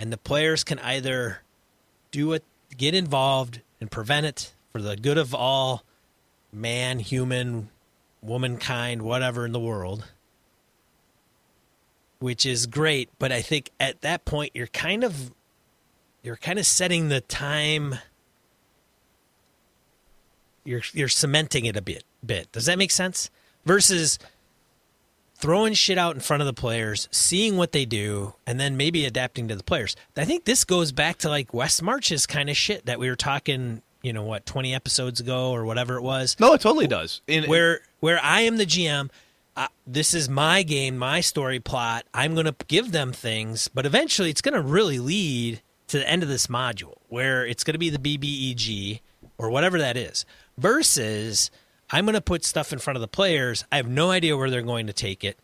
[0.02, 1.42] and the players can either
[2.10, 2.42] do it,
[2.76, 5.84] get involved, and prevent it for the good of all
[6.52, 7.68] man, human,
[8.20, 10.06] womankind, whatever in the world.
[12.18, 15.30] Which is great, but I think at that point you're kind of
[16.24, 17.94] you're kind of setting the time
[20.64, 22.50] you're you're cementing it a bit bit.
[22.50, 23.30] Does that make sense?
[23.64, 24.18] Versus
[25.42, 29.04] throwing shit out in front of the players, seeing what they do, and then maybe
[29.04, 29.96] adapting to the players.
[30.16, 33.16] I think this goes back to like West Marches kind of shit that we were
[33.16, 37.22] talking, you know, what, 20 episodes ago or whatever it was No, it totally does.
[37.26, 39.10] In, where where I am the GM.
[39.54, 42.06] Uh, this is my game, my story plot.
[42.14, 46.08] I'm going to give them things, but eventually it's going to really lead to the
[46.08, 49.00] end of this module where it's going to be the BBEG
[49.36, 50.24] or whatever that is.
[50.56, 51.50] Versus,
[51.92, 53.64] I'm going to put stuff in front of the players.
[53.70, 55.38] I have no idea where they're going to take it,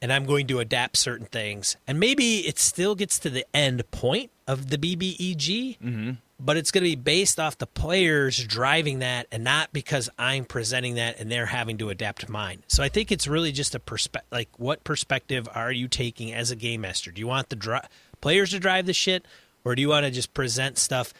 [0.00, 1.76] and I'm going to adapt certain things.
[1.86, 6.12] And maybe it still gets to the end point of the BBEG, mm-hmm.
[6.40, 10.46] but it's going to be based off the players driving that and not because I'm
[10.46, 12.64] presenting that and they're having to adapt mine.
[12.68, 14.32] So I think it's really just a perspective.
[14.32, 17.10] Like, what perspective are you taking as a game master?
[17.10, 17.80] Do you want the dri-
[18.22, 19.26] players to drive the shit,
[19.62, 21.12] or do you want to just present stuff?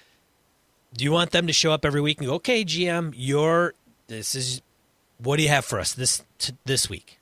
[0.95, 3.75] Do you want them to show up every week and go, "Okay, GM, you're
[4.07, 4.62] this is
[5.19, 7.19] what do you have for us this t- this week?"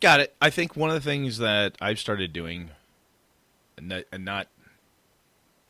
[0.00, 0.36] Got it.
[0.40, 2.70] I think one of the things that I've started doing,
[3.78, 4.48] and not, and not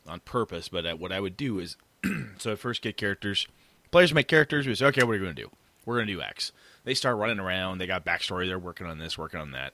[0.05, 1.77] on purpose, but what I would do is,
[2.37, 3.47] so I first get characters,
[3.91, 4.67] players make characters.
[4.67, 5.49] We say, okay, what are you going to do?
[5.85, 6.51] We're going to do X.
[6.83, 7.77] They start running around.
[7.77, 8.47] They got backstory.
[8.47, 9.73] They're working on this, working on that.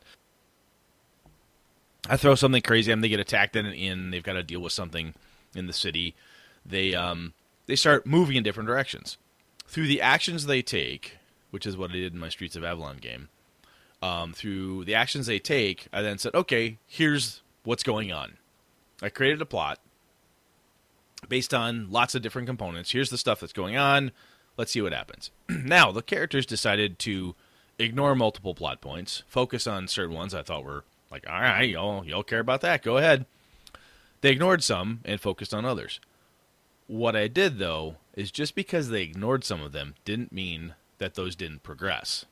[2.07, 3.01] I throw something crazy at them.
[3.01, 4.11] They get attacked in an inn.
[4.11, 5.15] They've got to deal with something
[5.55, 6.15] in the city.
[6.65, 7.33] They um
[7.65, 9.17] they start moving in different directions
[9.67, 11.17] through the actions they take,
[11.51, 13.29] which is what I did in my Streets of Avalon game
[14.03, 18.33] um, through the actions they take, I then said, okay, here's what's going on.
[19.01, 19.79] I created a plot
[21.29, 22.91] based on lots of different components.
[22.91, 24.11] Here's the stuff that's going on.
[24.57, 25.31] Let's see what happens.
[25.49, 27.33] now, the characters decided to
[27.79, 32.05] ignore multiple plot points, focus on certain ones I thought were like, all right, y'all,
[32.05, 32.83] y'all care about that.
[32.83, 33.25] Go ahead.
[34.19, 36.01] They ignored some and focused on others.
[36.87, 41.15] What I did, though, is just because they ignored some of them didn't mean that
[41.15, 42.25] those didn't progress.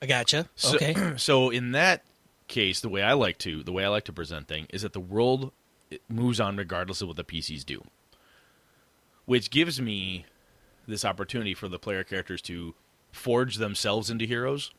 [0.00, 0.48] I gotcha.
[0.56, 0.94] So, okay.
[1.16, 2.02] So in that
[2.48, 4.92] case, the way I like to the way I like to present thing is that
[4.92, 5.52] the world
[6.08, 7.82] moves on regardless of what the PCs do,
[9.26, 10.26] which gives me
[10.86, 12.74] this opportunity for the player characters to
[13.12, 14.72] forge themselves into heroes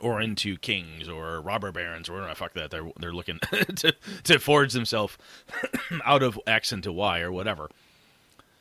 [0.00, 2.30] or into kings or robber barons or whatever.
[2.30, 3.38] the fuck that they're they're looking
[3.76, 3.94] to
[4.24, 5.18] to forge themselves
[6.04, 7.68] out of X into Y or whatever.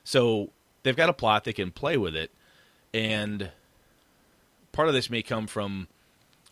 [0.08, 0.52] So
[0.84, 2.32] they've got a plot they can play with it,
[2.94, 3.52] and
[4.72, 5.90] part of this may come from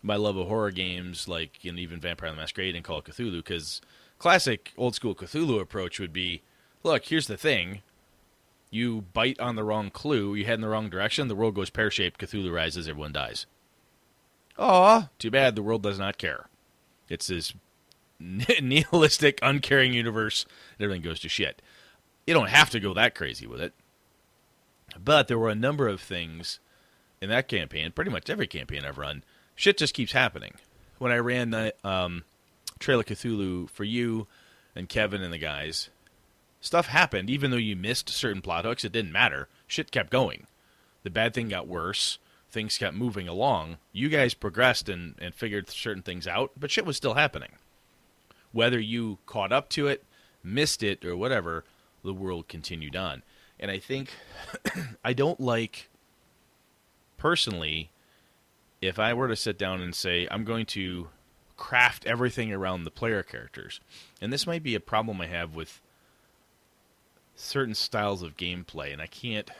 [0.02, 3.80] my love of horror games like even Vampire the Masquerade and Call of Cthulhu because
[4.18, 6.42] classic old school Cthulhu approach would be
[6.82, 7.80] look here's the thing
[8.70, 11.70] you bite on the wrong clue you head in the wrong direction the world goes
[11.70, 13.46] pear shaped Cthulhu rises everyone dies
[14.58, 16.48] Aw, too bad the world does not care.
[17.08, 17.54] It's this
[18.20, 20.44] nihilistic, uncaring universe,
[20.78, 21.62] and everything goes to shit.
[22.26, 23.72] You don't have to go that crazy with it.
[25.02, 26.58] But there were a number of things
[27.20, 30.54] in that campaign, pretty much every campaign I've run, shit just keeps happening.
[30.98, 32.24] When I ran the um,
[32.78, 34.26] Trail of Cthulhu for you
[34.74, 35.90] and Kevin and the guys,
[36.60, 37.30] stuff happened.
[37.30, 39.48] Even though you missed certain plot hooks, it didn't matter.
[39.66, 40.46] Shit kept going.
[41.02, 42.18] The bad thing got worse
[42.56, 43.76] things kept moving along.
[43.92, 47.50] You guys progressed and, and figured certain things out, but shit was still happening.
[48.52, 50.04] Whether you caught up to it,
[50.42, 51.64] missed it, or whatever,
[52.06, 53.22] the world continued on.
[53.58, 54.10] And I think
[55.04, 55.88] I don't like,
[57.16, 57.90] personally,
[58.80, 61.08] if I were to sit down and say, I'm going to
[61.56, 63.80] craft everything around the player characters,
[64.20, 65.80] and this might be a problem I have with
[67.34, 69.50] certain styles of gameplay, and I can't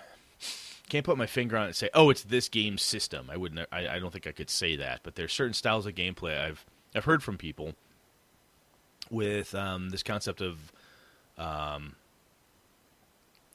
[0.88, 3.66] can't put my finger on it and say, "Oh, it's this game system." I wouldn't.
[3.72, 5.00] I, I don't think I could say that.
[5.02, 7.74] But there's certain styles of gameplay I've I've heard from people
[9.10, 10.72] with um, this concept of
[11.38, 11.96] um,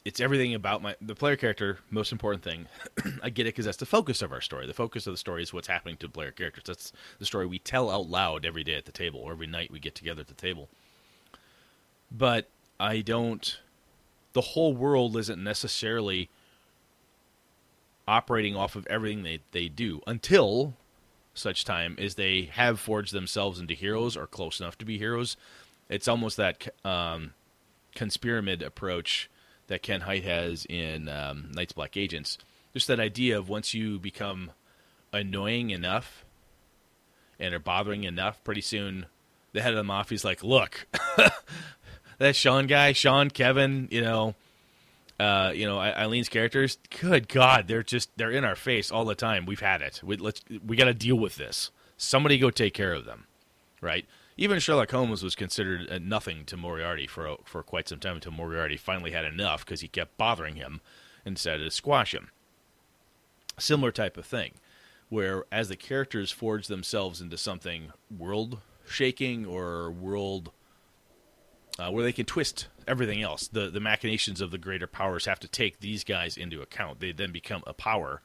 [0.03, 1.79] it's everything about my the player character.
[1.89, 2.67] Most important thing,
[3.23, 4.65] I get it because that's the focus of our story.
[4.65, 6.63] The focus of the story is what's happening to player characters.
[6.65, 9.71] That's the story we tell out loud every day at the table, or every night
[9.71, 10.69] we get together at the table.
[12.11, 13.59] But I don't.
[14.33, 16.29] The whole world isn't necessarily
[18.07, 20.73] operating off of everything they, they do until
[21.33, 25.37] such time as they have forged themselves into heroes or close enough to be heroes.
[25.89, 27.33] It's almost that um,
[27.95, 29.29] Conspyramid approach
[29.71, 32.37] that Ken Hite has in um, Night's Black Agents.
[32.73, 34.51] Just that idea of once you become
[35.13, 36.25] annoying enough
[37.39, 39.05] and are bothering enough, pretty soon
[39.53, 40.87] the head of the mafia is like, look,
[42.17, 44.35] that Sean guy, Sean, Kevin, you know,
[45.21, 49.15] uh, you know, Eileen's characters, good God, they're just they're in our face all the
[49.15, 49.45] time.
[49.45, 50.01] We've had it.
[50.03, 51.71] We, let's we got to deal with this.
[51.95, 53.25] Somebody go take care of them,
[53.79, 54.05] right?
[54.41, 58.75] Even Sherlock Holmes was considered nothing to Moriarty for for quite some time until Moriarty
[58.75, 60.81] finally had enough because he kept bothering him
[61.23, 62.31] and decided to squash him.
[63.59, 64.53] Similar type of thing,
[65.09, 70.49] where as the characters forge themselves into something world shaking or world
[71.77, 73.47] uh, where they can twist everything else.
[73.47, 76.99] The the machinations of the greater powers have to take these guys into account.
[76.99, 78.23] They then become a power.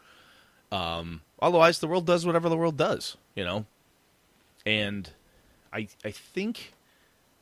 [0.73, 3.67] Um, otherwise, the world does whatever the world does, you know.
[4.65, 5.11] And
[5.77, 6.73] I I think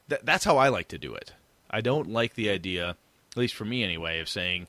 [0.08, 1.32] that that's how I like to do it.
[1.70, 4.66] I don't like the idea, at least for me anyway, of saying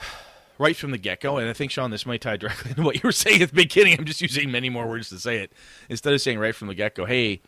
[0.58, 1.36] right from the get go.
[1.38, 3.56] And I think Sean, this might tie directly into what you were saying at the
[3.56, 3.98] beginning.
[3.98, 5.52] I'm just using many more words to say it
[5.88, 7.40] instead of saying right from the get go, hey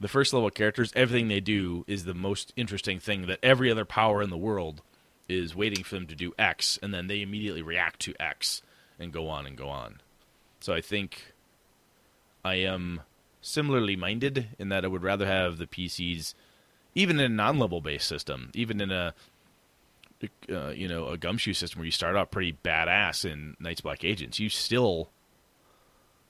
[0.00, 3.84] the first level characters, everything they do is the most interesting thing that every other
[3.84, 4.80] power in the world
[5.28, 8.62] is waiting for them to do X, and then they immediately react to X
[8.98, 10.00] and go on and go on.
[10.60, 11.34] So I think
[12.44, 13.02] I am
[13.40, 16.34] similarly minded in that I would rather have the PCs,
[16.94, 19.14] even in a non-level based system, even in a
[20.52, 24.04] uh, you know a gumshoe system where you start out pretty badass in Night's Black
[24.04, 25.10] Agents, you still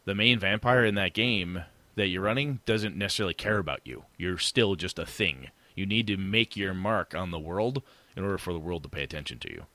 [0.05, 1.65] the main vampire in that game
[1.97, 4.05] that you're running doesn't necessarily care about you.
[4.17, 5.49] You're still just a thing.
[5.75, 7.83] You need to make your mark on the world
[8.17, 9.67] in order for the world to pay attention to you.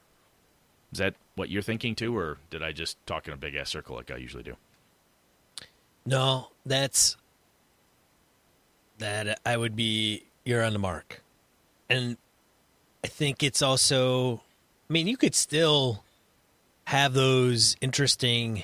[0.91, 3.69] Is that what you're thinking too, or did I just talk in a big ass
[3.69, 4.55] circle like I usually do?
[6.05, 7.17] No, that's
[8.99, 11.21] that I would be you're on the mark.
[11.89, 12.17] And
[13.03, 14.41] I think it's also
[14.89, 16.03] I mean, you could still
[16.85, 18.63] have those interesting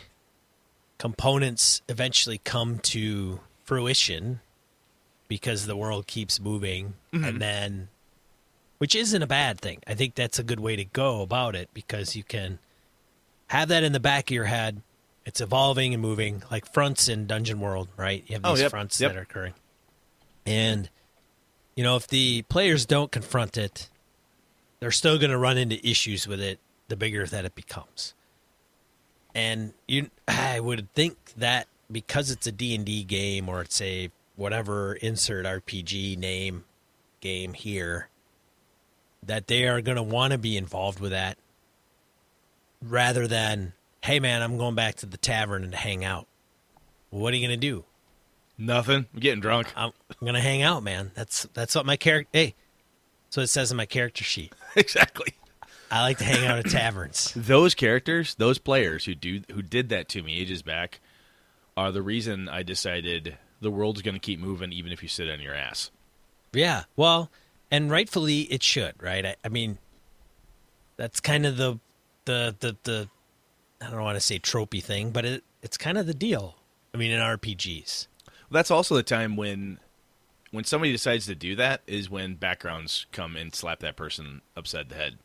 [1.00, 4.40] components eventually come to fruition
[5.28, 7.24] because the world keeps moving mm-hmm.
[7.24, 7.88] and then
[8.78, 9.80] which isn't a bad thing.
[9.86, 12.58] I think that's a good way to go about it because you can
[13.48, 14.82] have that in the back of your head.
[15.24, 18.24] It's evolving and moving like fronts in Dungeon World, right?
[18.26, 19.12] You have oh, these oh, yep, fronts yep.
[19.12, 19.54] that are occurring.
[20.46, 20.90] And
[21.76, 23.90] you know, if the players don't confront it,
[24.80, 28.14] they're still going to run into issues with it the bigger that it becomes.
[29.34, 33.80] And you, I would think that because it's a D and D game or it's
[33.82, 36.66] a whatever insert RPG name
[37.22, 38.10] game here,
[39.24, 41.38] that they are going to want to be involved with that
[42.82, 43.74] rather than,
[44.04, 46.28] hey man, I'm going back to the tavern and hang out.
[47.12, 47.86] what are you going to do?
[48.62, 49.08] Nothing.
[49.12, 49.74] I'm getting drunk.
[49.76, 51.12] I'm going to hang out, man.
[51.16, 52.30] That's that's what my character.
[52.32, 52.54] Hey,
[53.32, 54.54] so it says in my character sheet.
[54.76, 55.34] exactly.
[55.90, 57.34] I like to hang out at taverns.
[57.36, 61.02] Those characters, those players who do who did that to me ages back,
[61.76, 65.30] are the reason I decided the world's going to keep moving even if you sit
[65.30, 65.90] on your ass.
[66.54, 67.32] Yeah, well,
[67.72, 69.26] and rightfully it should, right?
[69.26, 69.80] I, I mean,
[70.98, 71.80] that's kind of the
[72.26, 73.10] the the the
[73.82, 76.58] I don't want to say tropey thing, but it it's kind of the deal.
[76.94, 78.08] I mean, in RPGs.
[78.52, 79.80] That's also the time when
[80.52, 84.90] when somebody decides to do that is when backgrounds come and slap that person upside
[84.90, 85.18] the head.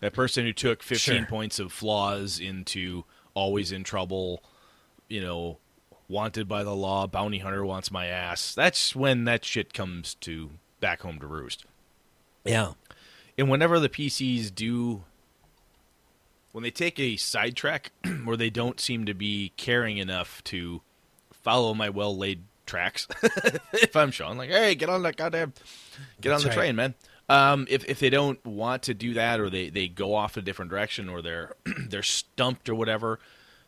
[0.00, 1.26] That person who took 15 Sure.
[1.26, 4.42] points of flaws into always in trouble,
[5.08, 5.56] you know,
[6.06, 8.54] wanted by the law, bounty hunter wants my ass.
[8.54, 11.64] That's when that shit comes to back home to roost.
[12.44, 12.72] Yeah.
[13.38, 15.04] And whenever the PCs do,
[16.52, 17.90] when they take a sidetrack
[18.24, 20.82] where they don't seem to be caring enough to
[21.46, 23.06] follow my well laid tracks,
[23.72, 25.52] if I'm Sean, like, hey, get on that goddamn,
[26.20, 26.64] get That's on the right.
[26.64, 26.94] train, man.
[27.28, 30.42] Um, if if they don't want to do that, or they, they go off a
[30.42, 31.54] different direction, or they're
[31.88, 33.20] they're stumped or whatever,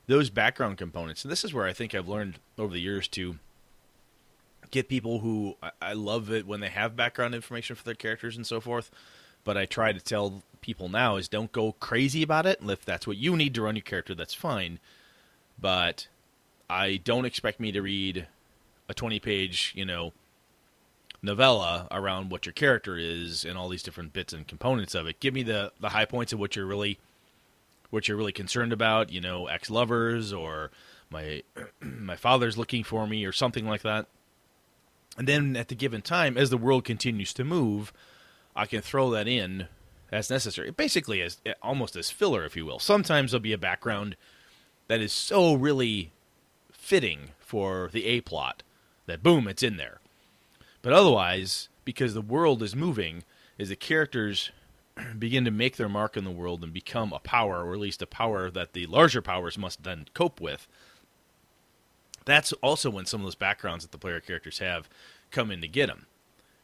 [0.09, 3.39] those background components, and this is where I think I've learned over the years to
[4.73, 8.37] get people who I, I love it when they have background information for their characters
[8.37, 8.91] and so forth.
[9.45, 12.61] But I try to tell people now is don't go crazy about it.
[12.61, 14.81] And if that's what you need to run your character, that's fine.
[15.59, 16.09] But
[16.71, 18.27] I don't expect me to read
[18.89, 20.13] a twenty page, you know,
[21.23, 25.21] novella around what your character is and all these different bits and components of it.
[25.21, 26.99] Give me the the high points of what you're really
[27.91, 30.71] what you're really concerned about, you know, ex lovers or
[31.11, 31.43] my
[31.81, 34.07] my father's looking for me or something like that.
[35.17, 37.93] And then at the given time, as the world continues to move,
[38.55, 39.67] I can throw that in
[40.13, 40.71] as necessary.
[40.71, 42.79] Basically, as almost as filler, if you will.
[42.79, 44.17] Sometimes there'll be a background
[44.87, 46.13] that is so really
[46.89, 48.63] fitting for the A plot
[49.05, 50.01] that boom, it's in there.
[50.81, 53.25] But otherwise, because the world is moving,
[53.59, 54.53] as the characters
[55.19, 58.01] begin to make their mark in the world and become a power, or at least
[58.01, 60.67] a power that the larger powers must then cope with,
[62.25, 64.89] that's also when some of those backgrounds that the player characters have
[65.31, 66.07] come in to get them.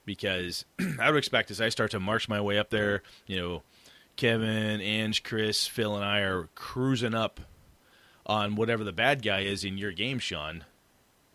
[0.07, 0.65] Because
[0.99, 3.63] I would expect as I start to march my way up there, you know,
[4.17, 7.41] Kevin, Ange, Chris, Phil, and I are cruising up
[8.27, 10.65] on whatever the bad guy is in your game, Sean.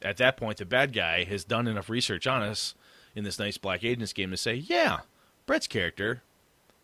[0.01, 2.73] At that point, the bad guy has done enough research on us
[3.15, 4.99] in this Night's Black Agents game to say, yeah,
[5.45, 6.23] Brett's character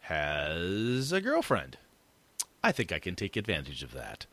[0.02, 1.78] has a girlfriend.
[2.64, 4.26] I think I can take advantage of that.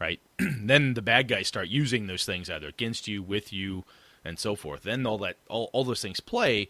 [0.00, 0.20] Right?
[0.38, 3.84] then the bad guys start using those things either against you, with you,
[4.24, 4.82] and so forth.
[4.82, 6.68] Then all that all, all those things play,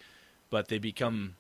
[0.49, 1.37] but they become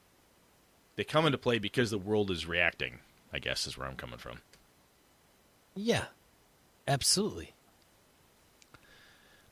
[0.97, 2.99] they come into play because the world is reacting,
[3.33, 4.41] I guess is where I'm coming from.
[5.75, 6.07] Yeah.
[6.89, 7.53] Absolutely.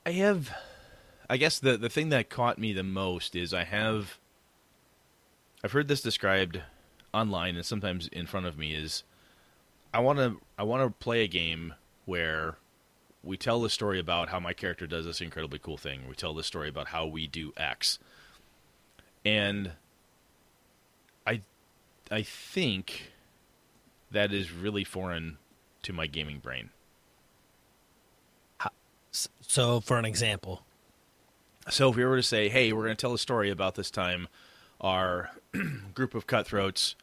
[0.07, 0.51] I have
[1.29, 4.19] I guess the the thing that caught me the most is I have
[5.63, 6.63] I've heard this described
[7.13, 9.05] online and sometimes in front of me is
[9.93, 11.75] I want to I want to play a game
[12.07, 12.57] where
[13.23, 16.09] we tell the story about how my character does this incredibly cool thing.
[16.09, 17.99] We tell the story about how we do X.
[19.27, 19.73] And
[21.27, 21.43] I
[22.11, 23.11] I think
[24.11, 25.37] that is really foreign
[25.83, 26.71] to my gaming brain.
[29.41, 30.63] So, for an example,
[31.71, 33.91] So if we were to say, "Hey, we're going to tell a story about this
[33.91, 34.29] time
[34.81, 35.31] our
[35.95, 36.95] group of cutthroats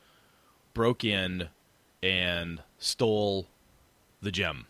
[0.73, 1.49] broke in
[2.01, 3.47] and stole
[4.21, 4.67] the gem."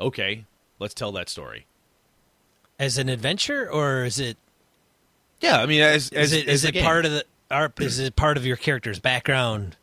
[0.00, 0.44] Okay,
[0.78, 1.66] let's tell that story.
[2.78, 4.36] as an adventure, or is it
[5.40, 7.78] Yeah, I mean, as, is it is it part of the art?
[7.80, 9.76] Is it part of your character's background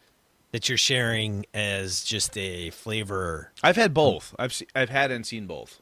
[0.52, 3.52] that you're sharing as just a flavor?
[3.64, 4.36] I've had both.
[4.40, 5.80] I've se- I've had and seen both.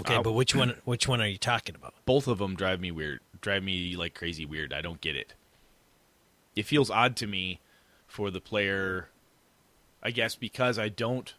[0.00, 0.76] Okay, but which one?
[0.84, 1.94] Which one are you talking about?
[2.06, 3.20] Both of them drive me weird.
[3.40, 4.72] Drive me like crazy weird.
[4.72, 5.34] I don't get it.
[6.56, 7.60] It feels odd to me
[8.06, 9.08] for the player.
[10.02, 11.34] I guess because I don't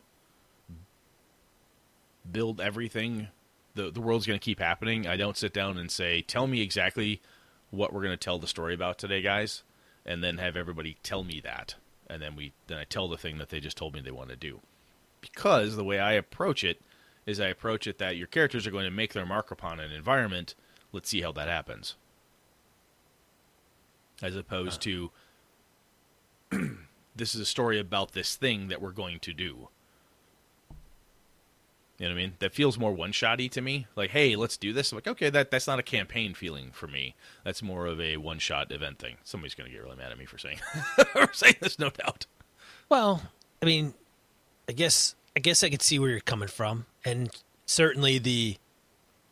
[2.30, 3.28] build everything.
[3.76, 5.08] The the world's going to keep happening.
[5.08, 7.22] I don't sit down and say, "Tell me exactly
[7.72, 9.64] what we're going to tell the story about today, guys,"
[10.06, 11.76] and then have everybody tell me that,
[12.08, 14.30] and then we then I tell the thing that they just told me they want
[14.30, 14.62] to do.
[15.22, 16.82] Because the way I approach it
[17.26, 19.92] is I approach it that your characters are going to make their mark upon an
[19.92, 20.56] environment.
[20.92, 21.96] Let's see how that happens.
[24.22, 24.84] As opposed uh.
[24.84, 25.12] to
[27.16, 29.70] this is a story about this thing that we're going to do.
[32.00, 32.34] You know what I mean?
[32.40, 33.88] That feels more one shotty to me.
[33.96, 34.92] Like, hey, let's do this.
[34.92, 37.16] I'm like, okay, that that's not a campaign feeling for me.
[37.46, 39.18] That's more of a one shot event thing.
[39.24, 40.60] Somebody's gonna get really mad at me for saying
[41.14, 42.26] for saying this, no doubt.
[42.90, 43.22] Well,
[43.62, 43.94] I mean,
[44.68, 47.30] I guess I guess I could see where you're coming from, and
[47.66, 48.58] certainly the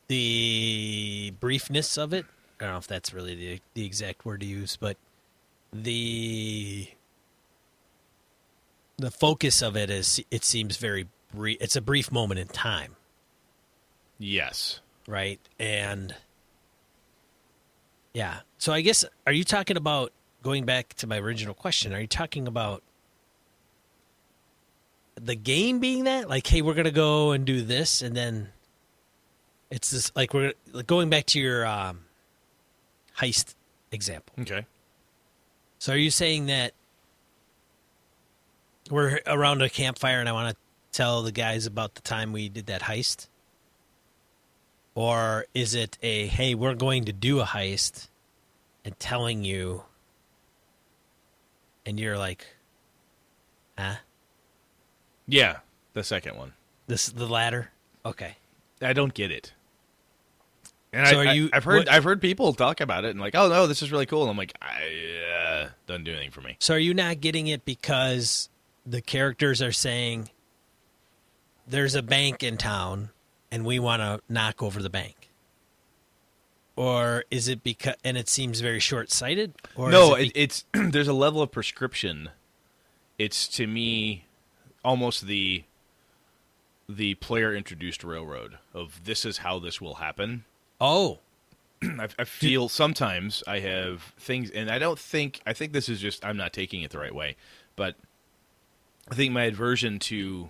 [0.07, 2.25] the briefness of it.
[2.59, 4.97] I don't know if that's really the the exact word to use, but
[5.73, 6.89] the
[8.97, 11.57] the focus of it is it seems very brief.
[11.61, 12.95] It's a brief moment in time,
[14.19, 14.79] Yes.
[15.07, 15.39] right?
[15.59, 16.13] And
[18.13, 20.11] yeah, so I guess are you talking about
[20.43, 21.93] going back to my original question?
[21.93, 22.83] Are you talking about
[25.23, 28.49] the game being that like, hey, we're gonna go and do this, and then
[29.69, 32.01] it's this like we're like going back to your um,
[33.17, 33.55] heist
[33.91, 34.35] example.
[34.39, 34.65] Okay.
[35.79, 36.73] So are you saying that
[38.91, 40.61] we're around a campfire and I want to
[40.91, 43.27] tell the guys about the time we did that heist?
[44.93, 48.09] Or is it a hey, we're going to do a heist
[48.83, 49.83] and telling you
[51.85, 52.45] and you're like
[53.77, 53.95] huh?
[55.27, 55.57] Yeah,
[55.93, 56.53] the second one.
[56.87, 57.71] This the latter?
[58.05, 58.35] Okay.
[58.81, 59.53] I don't get it.
[60.93, 63.11] And So I, are you- I, have heard what- I've heard people talk about it
[63.11, 64.23] and like, oh no, this is really cool.
[64.23, 66.57] And I'm like, I uh, doesn't do anything for me.
[66.59, 68.49] So are you not getting it because
[68.85, 70.29] the characters are saying
[71.67, 73.11] there's a bank in town
[73.51, 75.29] and we want to knock over the bank?
[76.75, 79.53] Or is it because and it seems very short-sighted?
[79.75, 82.29] Or no, it, it's there's a level of prescription.
[83.19, 84.25] It's to me
[84.83, 85.63] almost the
[86.89, 90.43] the player introduced railroad of this is how this will happen.
[90.79, 91.19] oh
[91.83, 95.99] I, I feel sometimes I have things, and I don't think I think this is
[95.99, 97.35] just I'm not taking it the right way,
[97.75, 97.95] but
[99.09, 100.49] I think my aversion to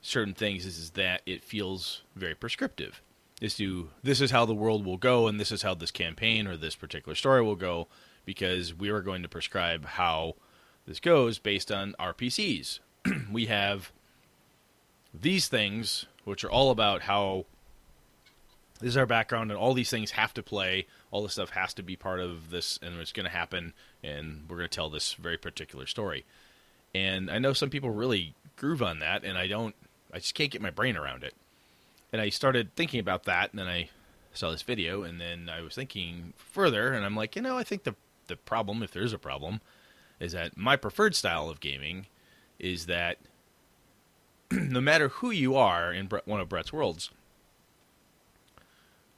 [0.00, 3.00] certain things is, is that it feels very prescriptive.
[3.40, 6.46] Is to this is how the world will go, and this is how this campaign
[6.46, 7.88] or this particular story will go,
[8.24, 10.34] because we are going to prescribe how
[10.86, 12.80] this goes based on RPCs.
[13.32, 13.92] we have
[15.12, 17.44] these things, which are all about how
[18.80, 20.86] this is our background, and all these things have to play.
[21.10, 24.44] All this stuff has to be part of this, and it's going to happen, and
[24.48, 26.24] we're going to tell this very particular story.
[26.94, 29.74] And I know some people really groove on that, and I don't.
[30.12, 31.34] I just can't get my brain around it.
[32.12, 33.88] And I started thinking about that, and then I
[34.32, 37.64] saw this video, and then I was thinking further, and I'm like, you know, I
[37.64, 37.94] think the
[38.26, 39.60] the problem, if there's a problem,
[40.18, 42.06] is that my preferred style of gaming
[42.58, 43.18] is that
[44.50, 47.10] no matter who you are in one of Brett's worlds,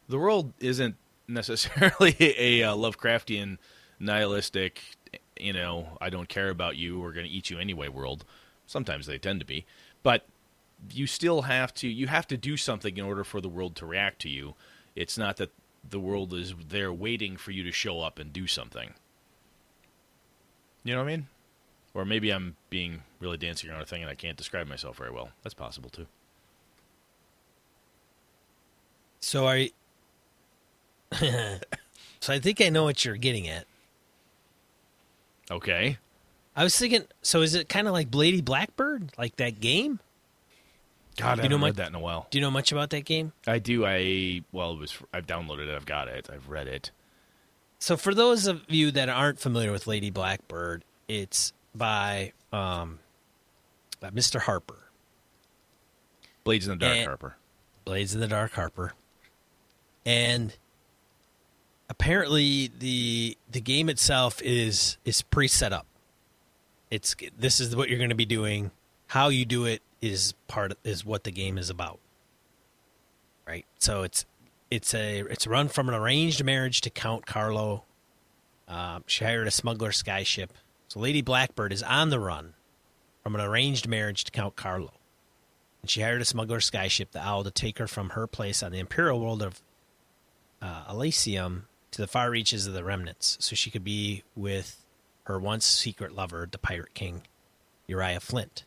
[0.09, 0.97] the world isn't
[1.29, 3.59] necessarily a, uh Lovecraftian,
[3.99, 4.81] nihilistic,
[5.39, 8.25] you know, I don't care about you, we're going to eat you anyway world.
[8.67, 9.65] Sometimes they tend to be,
[10.03, 10.27] but
[10.93, 13.87] you still have to you have to do something in order for the world to
[13.87, 14.55] react to you.
[14.95, 15.53] It's not that
[15.89, 18.95] the world is there waiting for you to show up and do something.
[20.85, 21.27] You know what I mean?
[21.97, 25.11] Or maybe I'm being really dancing around a thing and I can't describe myself very
[25.11, 25.31] well.
[25.43, 26.07] That's possible too.
[29.21, 29.71] so I
[32.21, 33.65] So I think I know what you're getting at.
[35.51, 35.99] Okay.
[36.55, 40.01] I was thinking so is it kind of like Blady Blackbird, like that game?
[41.17, 42.27] God, I You know haven't my- read that in a while.
[42.31, 43.33] Do you know much about that game?
[43.47, 43.87] I do.
[43.87, 44.99] I well, it was.
[45.15, 45.75] I've downloaded it.
[45.75, 46.29] I've got it.
[46.31, 46.91] I've read it.
[47.79, 52.99] So for those of you that aren't familiar with Lady Blackbird, it's by um,
[54.03, 54.41] uh, Mr.
[54.41, 54.79] Harper,
[56.45, 57.37] Blades in the Dark, And- Harper.
[57.85, 58.95] Blades in the Dark Harper,
[60.05, 60.57] and
[61.89, 65.87] apparently the the game itself is is pre set up.
[66.91, 68.71] It's this is what you're going to be doing.
[69.09, 72.01] How you do it is part of, is what the game is about.
[73.47, 73.67] Right.
[73.79, 74.25] So it's
[74.69, 77.85] it's a it's run from an arranged marriage to Count Carlo.
[78.67, 80.49] Um, she hired a smuggler skyship.
[80.89, 82.55] So Lady Blackbird is on the run
[83.23, 84.93] from an arranged marriage to Count Carlo.
[85.83, 88.73] And she hired a smuggler skyship, the Owl, to take her from her place on
[88.73, 89.61] the imperial world of
[90.63, 94.85] uh, Elysium to the far reaches of the remnants, so she could be with
[95.25, 97.23] her once secret lover, the Pirate King,
[97.87, 98.65] Uriah Flint.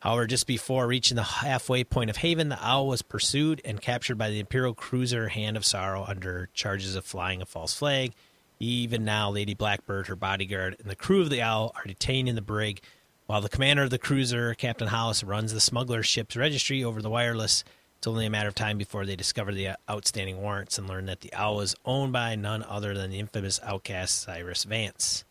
[0.00, 4.18] However, just before reaching the halfway point of Haven, the Owl was pursued and captured
[4.18, 8.12] by the Imperial cruiser Hand of Sorrow under charges of flying a false flag.
[8.60, 12.34] Even now, Lady Blackbird, her bodyguard, and the crew of the Owl are detained in
[12.34, 12.80] the brig,
[13.26, 17.10] while the commander of the cruiser, Captain Hollis, runs the smuggler ship's registry over the
[17.10, 17.64] wireless.
[17.98, 21.06] It's only a matter of time before they discover the uh, outstanding warrants and learn
[21.06, 25.24] that the Owl is owned by none other than the infamous outcast Cyrus Vance.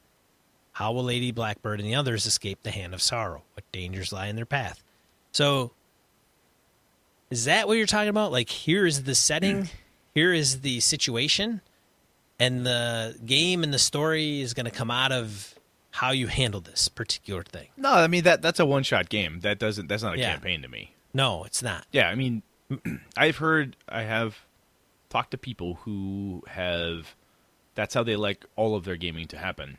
[0.74, 3.44] How will Lady Blackbird and the others escape the hand of sorrow?
[3.54, 4.84] What dangers lie in their path?
[5.32, 5.72] So,
[7.30, 8.32] is that what you're talking about?
[8.32, 9.70] Like, here is the setting,
[10.16, 11.62] here is the situation,
[12.46, 15.56] and the game and the story is going to come out of
[15.92, 17.68] how you handle this particular thing.
[17.78, 19.40] No, I mean that that's a one shot game.
[19.42, 20.32] That doesn't that's not a Yeah.
[20.32, 20.94] campaign to me.
[21.14, 21.86] No, it's not.
[21.92, 22.42] Yeah, I mean,
[23.18, 24.40] I've heard, I have
[25.10, 27.14] talked to people who have,
[27.76, 29.78] that's how they like all of their gaming to happen.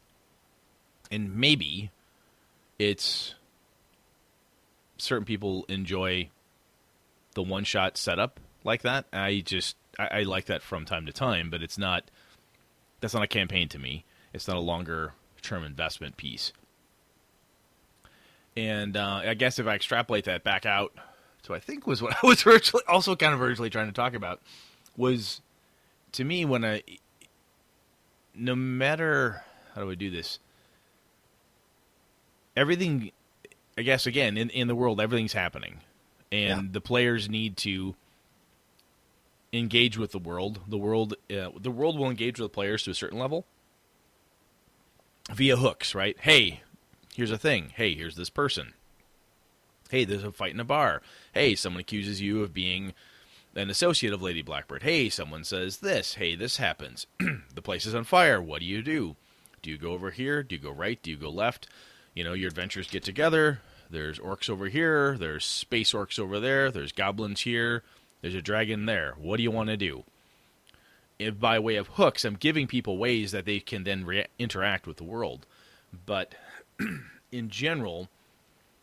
[1.11, 1.91] And maybe
[2.79, 3.35] it's
[4.99, 6.29] certain people enjoy
[7.35, 9.07] the one shot setup like that.
[9.12, 12.05] I just, I, I like that from time to time, but it's not,
[13.05, 14.05] that's not a campaign to me.
[14.33, 16.55] It's not a longer term investment piece.
[18.57, 20.93] And uh, I guess if I extrapolate that back out
[21.43, 24.15] so I think was what I was originally, also kind of originally trying to talk
[24.15, 24.41] about
[24.97, 25.43] was
[26.13, 26.83] to me when I
[28.35, 29.43] no matter
[29.75, 30.39] how do I do this
[32.57, 33.11] everything
[33.77, 35.81] I guess again in in the world everything's happening
[36.33, 36.69] and Yeah.
[36.73, 37.95] the players need to
[39.55, 42.91] engage with the world the world uh, the world will engage with the players to
[42.91, 43.47] a certain level
[45.33, 46.61] via hooks right hey
[47.15, 48.75] here's a thing hey here's this person
[49.91, 51.03] Hey, there's a fight in a bar.
[51.33, 52.95] Hey, someone accuses you of being
[53.55, 54.83] an associate of Lady Blackbird.
[54.83, 56.15] Hey, someone says this.
[56.15, 57.07] Hey, this happens.
[57.55, 58.43] the place is on fire.
[58.43, 59.15] What do you do?
[59.63, 60.43] Do you go over here?
[60.43, 61.01] Do you go right?
[61.03, 61.69] Do you go left?
[62.15, 63.61] You know, your adventures get together.
[63.91, 65.17] There's orcs over here.
[65.19, 66.71] There's space orcs over there.
[66.71, 67.85] There's goblins here.
[68.25, 69.16] There's a dragon there.
[69.18, 70.05] What do you want to do?
[71.18, 74.87] If by way of hooks, I'm giving people ways that they can then re- interact
[74.87, 75.45] with the world.
[76.07, 76.35] But
[77.31, 78.09] in general,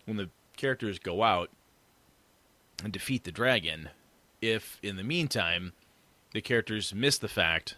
[0.06, 1.50] when the characters go out
[2.84, 3.90] and defeat the dragon,
[4.44, 5.74] if in the meantime
[6.34, 7.78] the characters miss the fact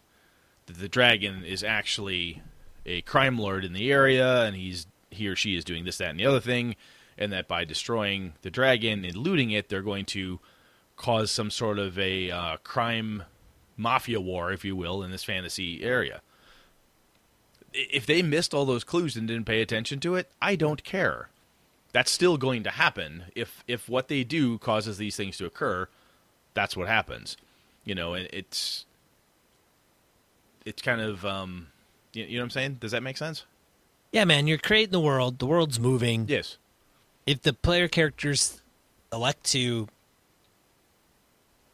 [0.65, 2.41] that the dragon is actually
[2.85, 6.09] a crime lord in the area and he's he or she is doing this, that,
[6.09, 6.75] and the other thing,
[7.17, 10.41] and that by destroying the dragon and looting it, they're going to
[10.95, 13.23] cause some sort of a uh, crime
[13.77, 16.21] mafia war, if you will, in this fantasy area.
[17.73, 21.29] If they missed all those clues and didn't pay attention to it, I don't care
[21.91, 25.87] that's still going to happen if if what they do causes these things to occur
[26.55, 27.37] that's what happens
[27.85, 28.85] you know and it's
[30.65, 31.67] it's kind of um
[32.11, 33.43] you, you know what i'm saying does that make sense
[34.11, 35.37] Yeah, man, you're creating the world.
[35.37, 36.25] The world's moving.
[36.27, 36.57] yes
[37.27, 38.61] If the player characters
[39.11, 39.87] elect to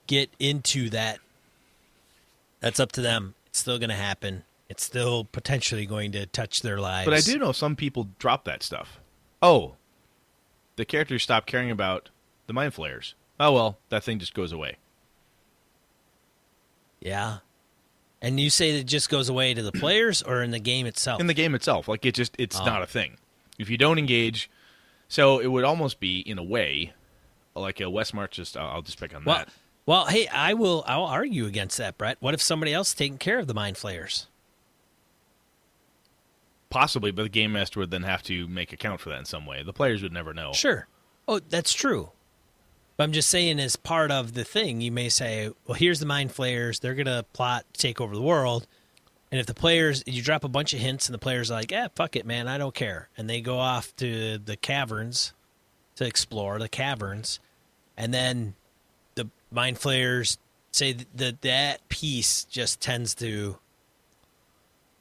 [0.10, 1.20] get into that,
[2.60, 3.36] that's up to them.
[3.45, 4.43] It's still going to happen.
[4.68, 7.05] It's still potentially going to touch their lives.
[7.05, 8.99] but i do know some people drop that stuff
[9.41, 9.74] oh
[10.76, 12.10] the characters stop caring about
[12.47, 14.76] the mind flayers oh well that thing just goes away
[17.01, 17.38] Yeah.
[18.22, 20.86] And you say that it just goes away to the players or in the game
[20.86, 21.20] itself?
[21.22, 21.88] in the game itself.
[21.88, 22.66] Like it just it's Oh.
[22.66, 23.18] not a thing.
[23.57, 24.49] If you don't engage,
[25.07, 26.93] so it would almost be in a way
[27.55, 28.36] like a West March.
[28.36, 29.49] Just I'll just pick on well, that.
[29.90, 30.84] Well, hey, I will.
[30.86, 32.18] I'll argue against that, Brett.
[32.20, 34.28] What if somebody else is taking care of the mind flayers?
[36.70, 39.48] Possibly, but the game master would then have to make account for that in some
[39.48, 39.64] way.
[39.64, 40.54] The players would never know.
[40.54, 40.88] Sure.
[41.28, 42.12] Oh, that's true.
[42.98, 46.06] But I'm just saying, as part of the thing, you may say, well, here's the
[46.06, 46.82] mind flayers.
[46.82, 48.68] They're going to plot to take over the world.
[49.32, 51.72] And if the players, you drop a bunch of hints and the players are like,
[51.72, 53.10] yeah, fuck it, man, I don't care.
[53.18, 55.34] And they go off to the caverns
[55.96, 57.40] to explore the caverns.
[57.98, 58.59] And then the
[59.52, 60.38] mind flayers
[60.72, 63.58] say that that, piece just tends to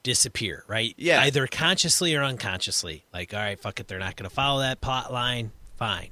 [0.03, 0.93] disappear, right?
[0.97, 1.21] Yeah.
[1.21, 3.05] Either consciously or unconsciously.
[3.13, 5.51] Like, all right, fuck it, they're not going to follow that plot line.
[5.77, 6.09] Fine.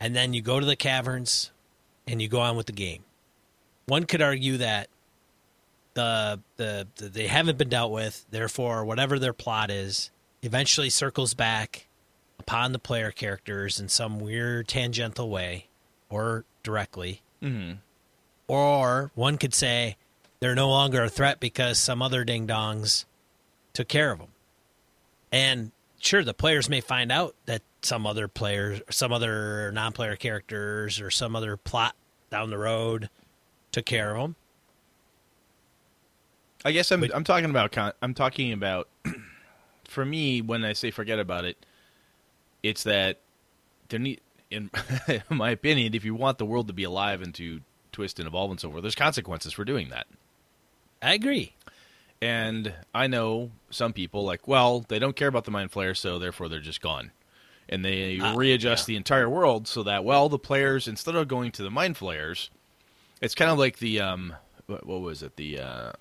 [0.00, 1.50] And then you go to the caverns
[2.06, 3.04] and you go on with the game.
[3.86, 4.88] One could argue that
[5.94, 10.10] the, the the they haven't been dealt with, therefore whatever their plot is
[10.42, 11.86] eventually circles back
[12.38, 15.68] upon the player characters in some weird tangential way
[16.14, 17.22] or directly.
[17.42, 17.72] hmm
[18.48, 19.96] Or one could say
[20.40, 23.04] they're no longer a threat because some other ding dongs
[23.72, 24.28] took care of them.
[25.32, 30.16] And sure, the players may find out that some other players, some other non player
[30.16, 31.96] characters, or some other plot
[32.30, 33.10] down the road
[33.72, 34.36] took care of them.
[36.64, 38.88] I guess I'm But- I'm talking about I'm talking about
[39.88, 41.66] for me when I say forget about it,
[42.62, 43.18] it's that
[43.88, 44.20] there need
[44.50, 44.70] in
[45.30, 47.60] my opinion, if you want the world to be alive and to
[47.92, 50.06] twist and evolve and so forth, there's consequences for doing that.
[51.02, 51.54] I agree.
[52.22, 56.18] And I know some people like, well, they don't care about the mind flayer, so
[56.18, 57.10] therefore they're just gone.
[57.68, 58.92] And they Ah, readjust yeah.
[58.92, 62.50] the entire world so that, well, the players instead of going to the mind flayers,
[63.20, 64.34] it's kind of like the um,
[64.66, 65.92] what, what was it the uh,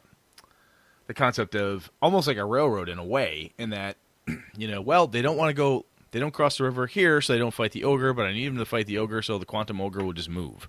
[1.07, 3.97] the concept of almost like a railroad in a way, in that
[4.57, 7.33] you know, well, they don't want to go, they don't cross the river here, so
[7.33, 9.47] they don't fight the ogre, but I need them to fight the ogre, so the
[9.47, 10.67] quantum ogre will just move.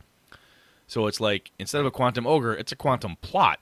[0.87, 3.61] So it's like, instead of a quantum ogre, it's a quantum plot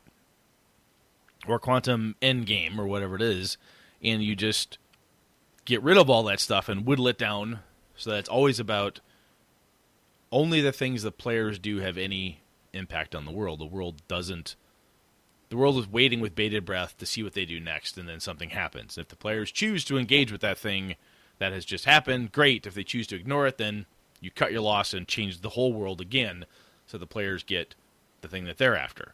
[1.49, 3.59] or quantum endgame or whatever it is,
[4.01, 4.79] and you just
[5.65, 7.59] get rid of all that stuff and whittle it down
[7.97, 9.01] so that it's always about
[10.31, 13.59] only the things the players do have any impact on the world.
[13.59, 14.55] The world doesn't.
[15.49, 18.21] The world is waiting with bated breath to see what they do next, and then
[18.21, 18.97] something happens.
[18.97, 20.95] If the players choose to engage with that thing
[21.43, 22.67] that has just happened, great.
[22.67, 23.87] If they choose to ignore it, then
[24.21, 26.47] you cut your loss and change the whole world again,
[26.87, 27.75] so the players get
[28.21, 29.13] the thing that they're after.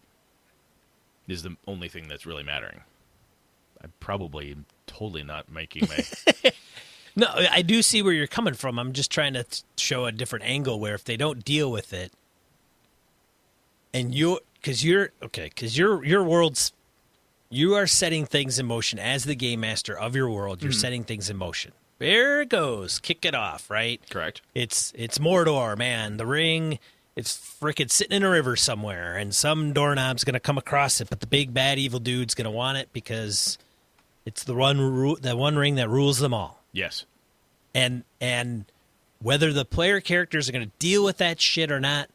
[1.27, 2.83] Is the only thing that's really mattering.
[3.83, 4.57] I'm probably
[4.87, 6.05] totally not making my
[7.17, 8.79] No, I do see where you're coming from.
[8.79, 9.45] I'm just trying to
[9.77, 12.13] show a different angle where if they don't deal with it,
[13.93, 16.73] and you, because you're okay, because your your world's,
[17.51, 20.63] you are setting things in motion as the game master of your world.
[20.63, 20.79] You're mm-hmm.
[20.79, 21.73] setting things in motion.
[21.99, 22.99] There it goes.
[22.99, 24.01] Kick it off, right?
[24.11, 24.41] correct.
[24.55, 26.17] It's it's Mordor, man.
[26.17, 26.79] The ring.
[27.17, 31.19] It's frickin' sitting in a river somewhere, and some doorknob's gonna come across it, but
[31.19, 33.59] the big bad evil dude's gonna want it because
[34.25, 37.05] it's the one ru- the one ring that rules them all Yes.
[37.75, 38.67] and and
[39.21, 42.09] whether the player characters are to deal with that shit or not,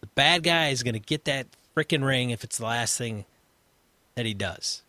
[0.00, 3.24] the bad guy is to get that freaking ring if it's the last thing
[4.14, 4.82] that he does.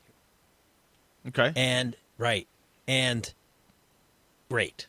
[1.28, 1.52] Okay.
[1.56, 2.48] And right,
[2.88, 3.34] and
[4.50, 4.88] great.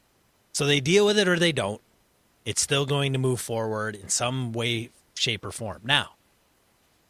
[0.53, 1.81] So they deal with it or they don't.
[2.45, 5.81] It's still going to move forward in some way, shape, or form.
[5.85, 6.11] Now,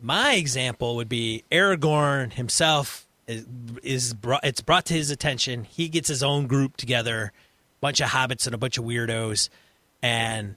[0.00, 5.64] my example would be Aragorn himself is, brought, it's brought to his attention.
[5.64, 7.32] He gets his own group together,
[7.80, 9.48] bunch of hobbits and a bunch of weirdos,
[10.02, 10.56] and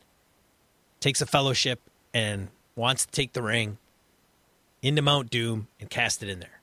[0.99, 1.79] takes a fellowship
[2.13, 3.77] and wants to take the ring
[4.81, 6.61] into Mount Doom and cast it in there.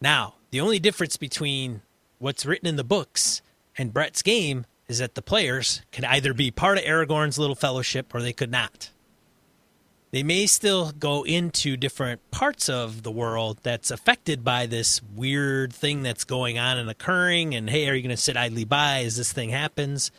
[0.00, 1.82] Now, the only difference between
[2.18, 3.42] what's written in the books
[3.80, 8.14] and Brett's game is that the players can either be part of Aragorn's little fellowship
[8.14, 8.90] or they could not.
[10.10, 15.72] They may still go into different parts of the world that's affected by this weird
[15.72, 17.54] thing that's going on and occurring.
[17.54, 20.10] And hey, are you going to sit idly by as this thing happens?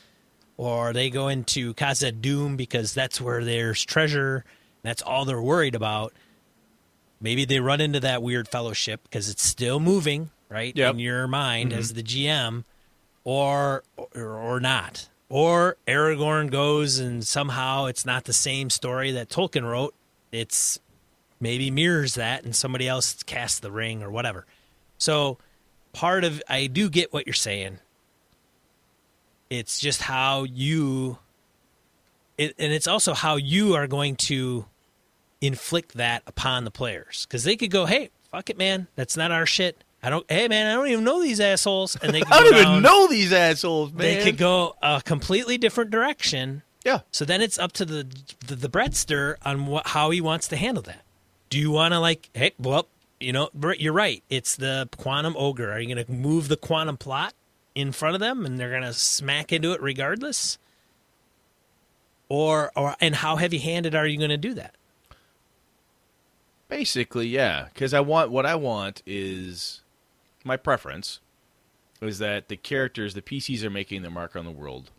[0.58, 4.44] Or they go into Khazad-dûm because that's where there's treasure.
[4.82, 6.14] That's all they're worried about.
[7.20, 10.76] Maybe they run into that weird fellowship because it's still moving, right?
[10.76, 10.96] Yep.
[10.96, 11.80] In your mind mm-hmm.
[11.80, 12.64] as the GM,
[13.24, 13.84] or,
[14.16, 15.10] or not.
[15.30, 19.96] Or Aragorn goes and somehow it's not the same story that Tolkien wrote.
[20.32, 20.80] It's
[21.40, 24.46] maybe mirrors that and somebody else casts the ring or whatever.
[24.98, 25.38] So
[25.94, 27.80] part of I do get what you're saying.
[29.50, 31.18] It's just how you
[32.38, 34.66] it, and it's also how you are going to
[35.42, 39.32] inflict that upon the players because they could go, "Hey, fuck it, man, that's not
[39.32, 40.30] our shit." I don't.
[40.30, 43.32] Hey, man, I don't even know these assholes, and they I don't even know these
[43.32, 44.00] assholes, man.
[44.00, 46.64] They could go a completely different direction.
[46.84, 47.02] Yeah.
[47.12, 48.08] So then it's up to the
[48.48, 51.04] the, the on what how he wants to handle that.
[51.50, 52.88] Do you want to like, hey, well,
[53.20, 54.24] you know, you're right.
[54.30, 55.72] It's the quantum ogre.
[55.72, 57.34] Are you going to move the quantum plot
[57.76, 60.58] in front of them, and they're going to smack into it regardless?
[62.30, 64.74] Or or and how heavy handed are you going to do that?
[66.70, 67.68] Basically, yeah.
[67.74, 69.82] Because I want what I want is
[70.44, 71.20] my preference
[72.02, 74.90] is that the characters, the PCs, are making their mark on the world.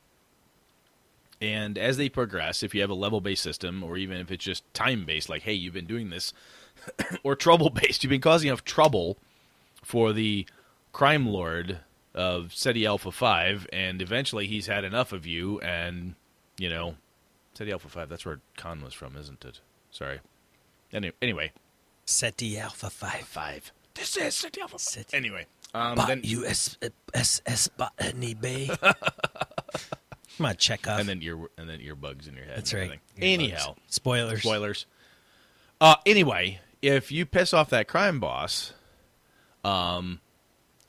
[1.40, 4.44] And as they progress, if you have a level based system, or even if it's
[4.44, 6.32] just time based, like, hey, you've been doing this,
[7.24, 9.18] or trouble based, you've been causing enough trouble
[9.82, 10.46] for the
[10.92, 11.80] crime lord
[12.14, 16.14] of Ceti Alpha 5, and eventually he's had enough of you, and,
[16.58, 16.94] you know,
[17.54, 19.60] Ceti Alpha 5, that's where Khan was from, isn't it?
[19.90, 20.20] Sorry.
[20.92, 21.52] Any- Anyway,
[22.04, 23.26] Ceti Alpha Five.
[23.26, 23.72] five.
[23.94, 24.80] This is Alpha 5.
[24.80, 25.16] SETI.
[25.16, 26.76] Anyway, um, Bot then, US
[27.14, 28.70] SS Botany Bay.
[30.38, 30.98] Come on, Chekov.
[31.00, 32.58] and then ear and then earbuds in your head.
[32.58, 32.98] That's right.
[33.20, 34.40] Anyhow, spoilers.
[34.40, 34.86] spoilers.
[35.80, 38.72] Uh, anyway, if you piss off that crime boss,
[39.64, 40.20] um,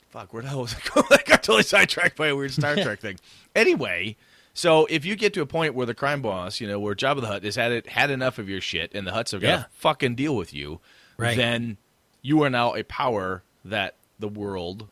[0.08, 1.06] fuck, where the hell was I going?
[1.10, 3.18] I got totally sidetracked by a weird Star Trek thing.
[3.56, 4.16] Anyway,
[4.52, 7.20] so if you get to a point where the crime boss, you know, where Jabba
[7.20, 9.46] the Hutt has had it had enough of your shit, and the Hutts have got
[9.48, 9.56] Yeah.
[9.58, 10.80] to fucking deal with you,
[11.16, 11.36] Right.
[11.36, 11.76] then
[12.24, 14.88] you are now a power that the world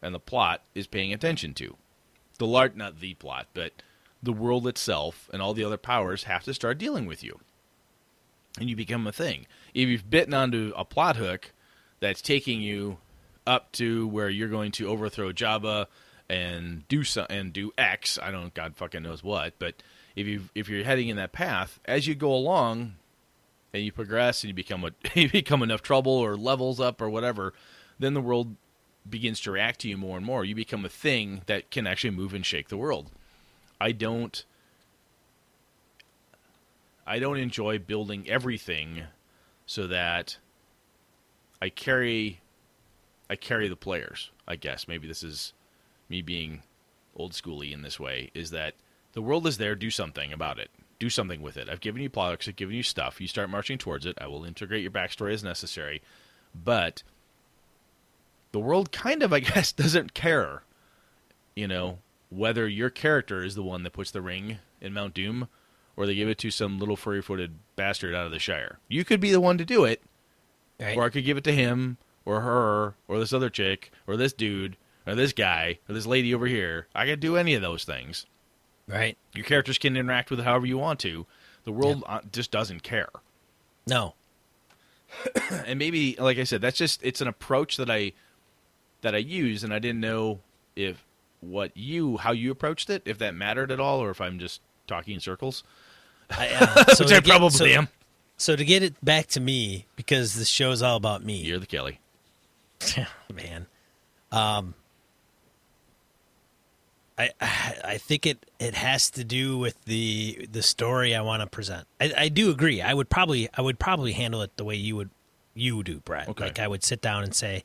[0.00, 1.76] and the plot is paying attention to.
[2.38, 3.72] The large, not the plot, but
[4.22, 7.40] the world itself and all the other powers have to start dealing with you
[8.58, 9.46] and you become a thing.
[9.74, 11.52] If you've bitten onto a plot hook
[11.98, 12.98] that's taking you
[13.44, 15.86] up to where you're going to overthrow Jabba
[16.28, 19.82] and do so, and do X, I don't God fucking knows what, but
[20.14, 22.94] if you if you're heading in that path, as you go along
[23.72, 27.08] and you progress and you become a you become enough trouble or levels up or
[27.08, 27.54] whatever,
[27.98, 28.56] then the world
[29.08, 32.10] begins to react to you more and more, you become a thing that can actually
[32.10, 33.10] move and shake the world.
[33.80, 34.44] I don't
[37.06, 39.04] I don't enjoy building everything
[39.66, 40.38] so that
[41.60, 42.40] I carry
[43.28, 44.30] I carry the players.
[44.46, 45.52] I guess maybe this is
[46.08, 46.62] me being
[47.16, 48.74] old schooly in this way is that
[49.14, 50.70] the world is there, do something about it.
[51.02, 51.68] Do something with it.
[51.68, 53.20] I've given you products, I've given you stuff.
[53.20, 54.16] You start marching towards it.
[54.20, 56.00] I will integrate your backstory as necessary.
[56.54, 57.02] But
[58.52, 60.62] the world kind of, I guess, doesn't care,
[61.56, 61.98] you know,
[62.30, 65.48] whether your character is the one that puts the ring in Mount Doom
[65.96, 68.78] or they give it to some little furry footed bastard out of the Shire.
[68.86, 70.02] You could be the one to do it,
[70.78, 70.96] Right.
[70.96, 74.32] or I could give it to him or her or this other chick or this
[74.32, 76.86] dude or this guy or this lady over here.
[76.94, 78.24] I could do any of those things.
[78.88, 79.16] Right.
[79.34, 81.26] Your characters can interact with it however you want to.
[81.64, 83.08] The world uh, just doesn't care.
[83.86, 84.14] No.
[85.66, 88.12] And maybe, like I said, that's just it's an approach that I
[89.02, 90.40] that I use, and I didn't know
[90.74, 91.04] if
[91.40, 94.62] what you how you approached it, if that mattered at all, or if I'm just
[94.86, 95.62] talking in circles,
[96.30, 97.88] I, uh, so which I get- probably so, am.
[98.38, 101.36] So to get it back to me, because this show's all about me.
[101.36, 102.00] You're the Kelly.
[103.32, 103.66] man.
[104.32, 104.74] Um,
[107.40, 111.46] I I think it it has to do with the the story I want to
[111.46, 111.86] present.
[112.00, 112.80] I, I do agree.
[112.80, 115.10] I would probably I would probably handle it the way you would
[115.54, 116.28] you do, Brett.
[116.28, 116.44] Okay.
[116.44, 117.62] Like I would sit down and say,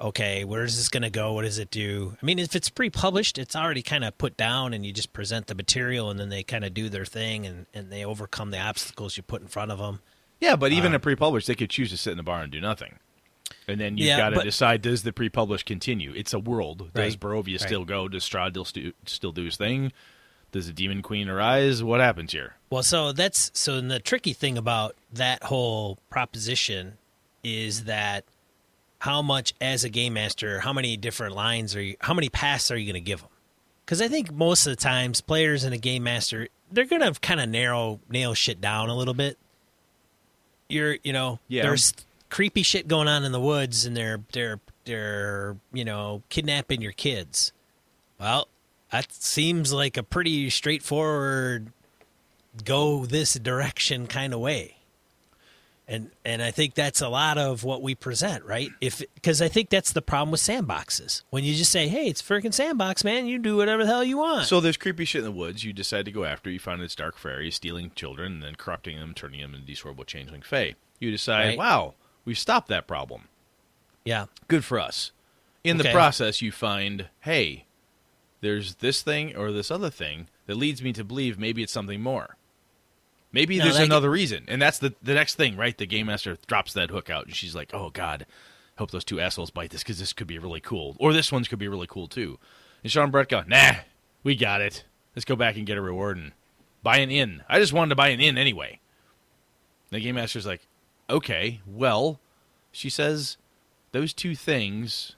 [0.00, 1.32] okay, where is this going to go?
[1.32, 2.16] What does it do?
[2.20, 5.46] I mean, if it's pre-published, it's already kind of put down, and you just present
[5.46, 8.60] the material, and then they kind of do their thing, and and they overcome the
[8.60, 10.00] obstacles you put in front of them.
[10.40, 12.52] Yeah, but even Um, a pre-published, they could choose to sit in the bar and
[12.52, 12.98] do nothing.
[13.68, 16.12] And then you've Yeah, got to but- decide: does the pre-published continue?
[16.16, 16.90] It's a world.
[16.94, 17.60] Does Right, Barovia right.
[17.60, 18.08] still go?
[18.08, 19.92] Does Strahd still, stu- still do his thing?
[20.50, 21.82] Does the Demon Queen arise?
[21.82, 22.54] What happens here?
[22.70, 26.96] Well, so that's so the tricky thing about that whole proposition
[27.44, 28.24] is that
[29.00, 32.70] how much as a game master, how many different lines are you, how many paths
[32.70, 33.28] are you going to give them?
[33.84, 37.18] Because I think most of the times players and a game master, they're going to
[37.20, 39.38] kind of narrow nail shit down a little bit.
[40.68, 41.62] You're, you know, Yeah.
[41.62, 41.92] there's
[42.30, 46.92] creepy shit going on in the woods, and they're they're they're you know kidnapping your
[46.92, 47.52] kids.
[48.20, 48.48] Well,
[48.90, 51.72] that seems like a pretty straightforward
[52.64, 54.74] go this direction kind of way.
[55.90, 58.70] And and I think that's a lot of what we present, right?
[58.78, 61.22] If because I think that's the problem with sandboxes.
[61.30, 63.26] When you just say, "Hey, it's a freaking sandbox, man.
[63.26, 65.64] You do whatever the hell you want." So there's creepy shit in the woods.
[65.64, 66.50] You decide to go after.
[66.50, 69.80] You find this dark fairy stealing children and then corrupting them, turning them into these
[69.80, 70.74] horrible changeling fae.
[71.00, 71.58] You decide, Right.
[71.58, 71.94] wow,
[72.28, 73.22] we've stopped that problem.
[74.04, 75.12] yeah, Good for us.
[75.64, 77.64] In the process, you find, hey,
[78.42, 82.00] there's this thing or this other thing that leads me to believe maybe it's something
[82.02, 82.36] more.
[83.32, 85.76] Maybe No, there's another reason, and that's the the next thing, right?
[85.76, 88.24] The game master drops that hook out, and she's like, "Oh God,
[88.76, 91.48] hope those two assholes bite this because this could be really cool, or this one's
[91.48, 92.38] could be really cool too."
[92.82, 93.72] And Sean Brett go, "Nah,
[94.22, 94.84] we got it.
[95.14, 96.32] Let's go back and get a reward and
[96.82, 97.42] buy an inn.
[97.48, 98.80] I just wanted to buy an inn anyway."
[99.90, 100.66] The game master's like,
[101.10, 102.20] "Okay, well,"
[102.72, 103.36] she says,
[103.92, 105.16] "those two things,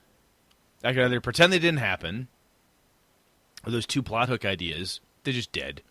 [0.83, 2.27] I can either pretend they didn't happen,
[3.65, 5.81] or those two plot hook ideas, they're just dead.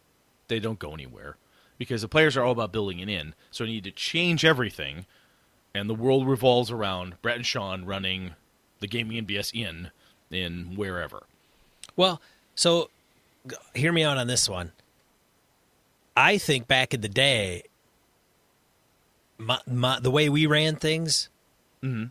[0.48, 1.36] They don't go anywhere."
[1.80, 3.34] because the players are all about building an inn.
[3.51, 5.07] So I need to change everything,
[5.74, 8.34] and the world revolves around Brett and Sean running
[8.80, 9.90] the Gaming and BS Inn
[10.30, 11.22] in wherever.
[11.96, 12.20] Well,
[12.55, 12.90] so
[13.74, 14.72] hear me out on this one.
[16.14, 17.62] I think back in the day,
[19.41, 21.28] my, my, the way we ran things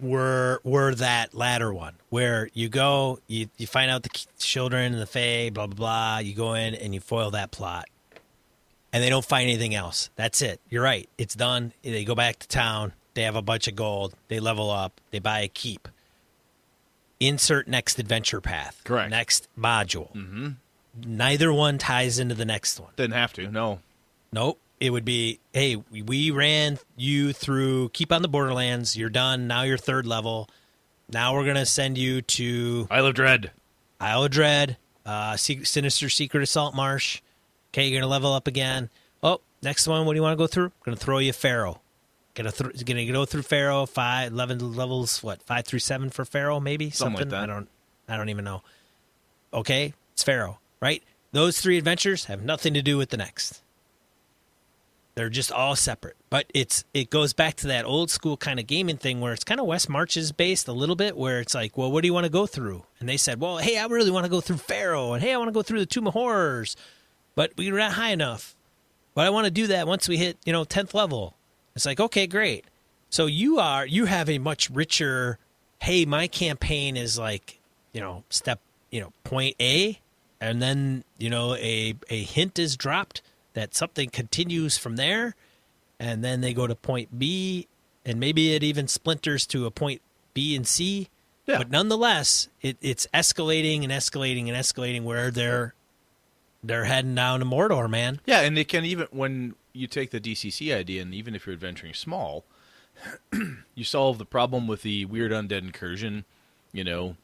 [0.02, 4.10] were were that latter one where you go, you you find out the
[4.40, 6.18] children and the fae, blah blah blah.
[6.20, 7.88] You go in and you foil that plot,
[8.92, 10.10] and they don't find anything else.
[10.16, 10.60] That's it.
[10.70, 11.08] You're right.
[11.18, 11.74] It's done.
[11.84, 12.94] They go back to town.
[13.14, 14.16] They have a bunch of gold.
[14.28, 15.00] They level up.
[15.12, 15.88] They buy a keep.
[17.20, 18.82] Insert next adventure path.
[18.86, 19.12] Correct.
[19.12, 20.14] Next module.
[20.16, 20.50] Mm-hmm.
[21.06, 22.92] Neither one ties into the next one.
[22.96, 23.80] Didn't have to, no.
[24.32, 24.60] Nope.
[24.80, 28.96] It would be, hey, we- ran you through Keep on the Borderlands.
[28.96, 29.46] You're done.
[29.48, 30.50] Now you're third level.
[31.12, 33.52] Now we're gonna send you to Isle of Dread.
[34.00, 37.20] Isle of Dread, uh, Sinister Secret of Saltmarsh.
[37.74, 38.90] Okay, you're gonna level up again.
[39.22, 40.06] Oh, next one.
[40.06, 40.72] What do you want to go through?
[40.86, 41.82] gonna throw you Pharaoh.
[42.36, 43.86] Gonna th- gonna go through Pharaoh.
[43.86, 45.22] Five, 11 levels.
[45.22, 46.60] What five through seven for Pharaoh?
[46.62, 47.44] Maybe Something like that.
[47.44, 47.68] I don't.
[48.08, 48.62] I don't even know.
[49.54, 51.04] Okay, it's Pharaoh, right?
[51.32, 53.62] Those three adventures have nothing to do with the next.
[55.20, 56.16] They're just all separate.
[56.30, 59.44] But it's it goes back to that old school kind of gaming thing where it's
[59.44, 62.14] kind of West Marches based a little bit, where it's like, well, what do you
[62.14, 62.86] want to go through?
[63.02, 65.38] And they said, well, hey, I really want to go through Pharaoh, and hey, I
[65.38, 66.78] want to go through the Tomb of Horrors,
[67.36, 68.56] but we're not high enough.
[69.14, 71.36] But I want to do that once we hit, you know, tenth level.
[71.76, 72.64] It's like, okay, great.
[73.10, 75.38] So you are you have a much richer
[75.82, 77.60] hey, my campaign is like,
[77.94, 80.00] you know, step, you know, point A,
[80.42, 83.22] and then, you know, a, a hint is dropped
[83.60, 85.36] that something continues from there,
[86.00, 87.68] and then they go to point B,
[88.06, 90.02] and maybe it even splinters to a point
[90.34, 91.10] B and C.
[91.46, 91.58] Yeah.
[91.58, 95.74] But nonetheless, it, it's escalating and escalating and escalating where they're
[96.64, 98.22] they're heading down to Mordor, man.
[98.26, 101.54] Yeah, and it can even when you take the DCC idea, and even if you're
[101.54, 102.46] adventuring small,
[103.76, 106.24] you solve the problem with the weird undead incursion,
[106.72, 107.18] you know,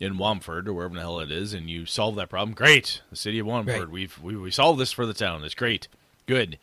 [0.00, 2.54] in Wamford or wherever the hell it is, and you solve that problem.
[2.54, 3.78] Great, the city of Wamford.
[3.78, 3.88] Right.
[3.90, 5.44] We've we, we solved this for the town.
[5.44, 5.86] It's great,
[6.26, 6.58] good.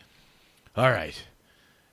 [0.76, 1.24] All right,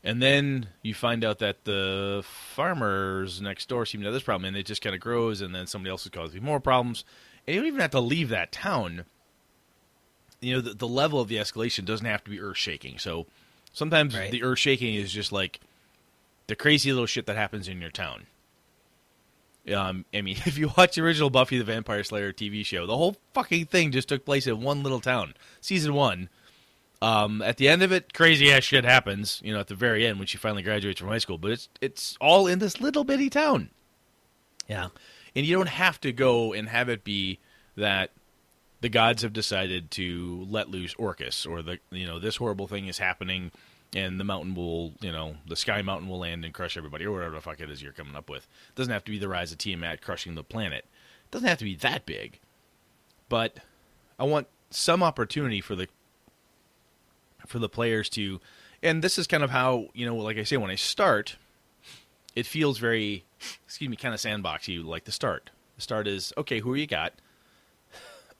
[0.02, 4.46] and then you find out that the farmers next door seem to have this problem,
[4.48, 7.04] and it just kind of grows, and then somebody else is causing more problems,
[7.46, 9.04] and you don't even have to leave that town
[10.40, 12.98] you know the, the level of the escalation doesn't have to be earth shaking.
[12.98, 13.26] So
[13.72, 14.30] sometimes Right.
[14.30, 15.58] the earth shaking is just like
[16.48, 18.26] the crazy little shit that happens in your town.
[19.72, 22.96] Um, I mean, if you watch the original Buffy the Vampire Slayer TV show, the
[22.96, 25.34] whole fucking thing just took place in one little town.
[25.60, 26.28] Season one.
[27.02, 29.40] Um, at the end of it, crazy ass shit happens.
[29.44, 31.68] You know, at the very end when she finally graduates from high school, but it's
[31.80, 33.70] it's all in this little bitty town
[34.68, 34.88] Yeah.
[35.36, 37.40] and you don't have to go and have it be
[37.76, 38.10] that
[38.80, 42.86] the gods have decided to let loose Orcus or the you know this horrible thing
[42.86, 43.50] is happening
[43.94, 47.12] and the mountain will you know the sky mountain will land and crush everybody or
[47.12, 48.46] whatever the fuck it is you're coming up with.
[48.68, 50.84] It doesn't have to be the rise of Tiamat crushing the planet.
[51.24, 52.40] It doesn't have to be that big.
[53.28, 53.58] But
[54.18, 55.88] I want some opportunity for the
[57.46, 58.40] for the players to
[58.82, 61.36] and this is kind of how, you know, like I say when I start
[62.34, 63.24] it feels very
[63.64, 65.50] excuse me, kind of sandboxy like the start.
[65.76, 67.14] The start is okay, who you got?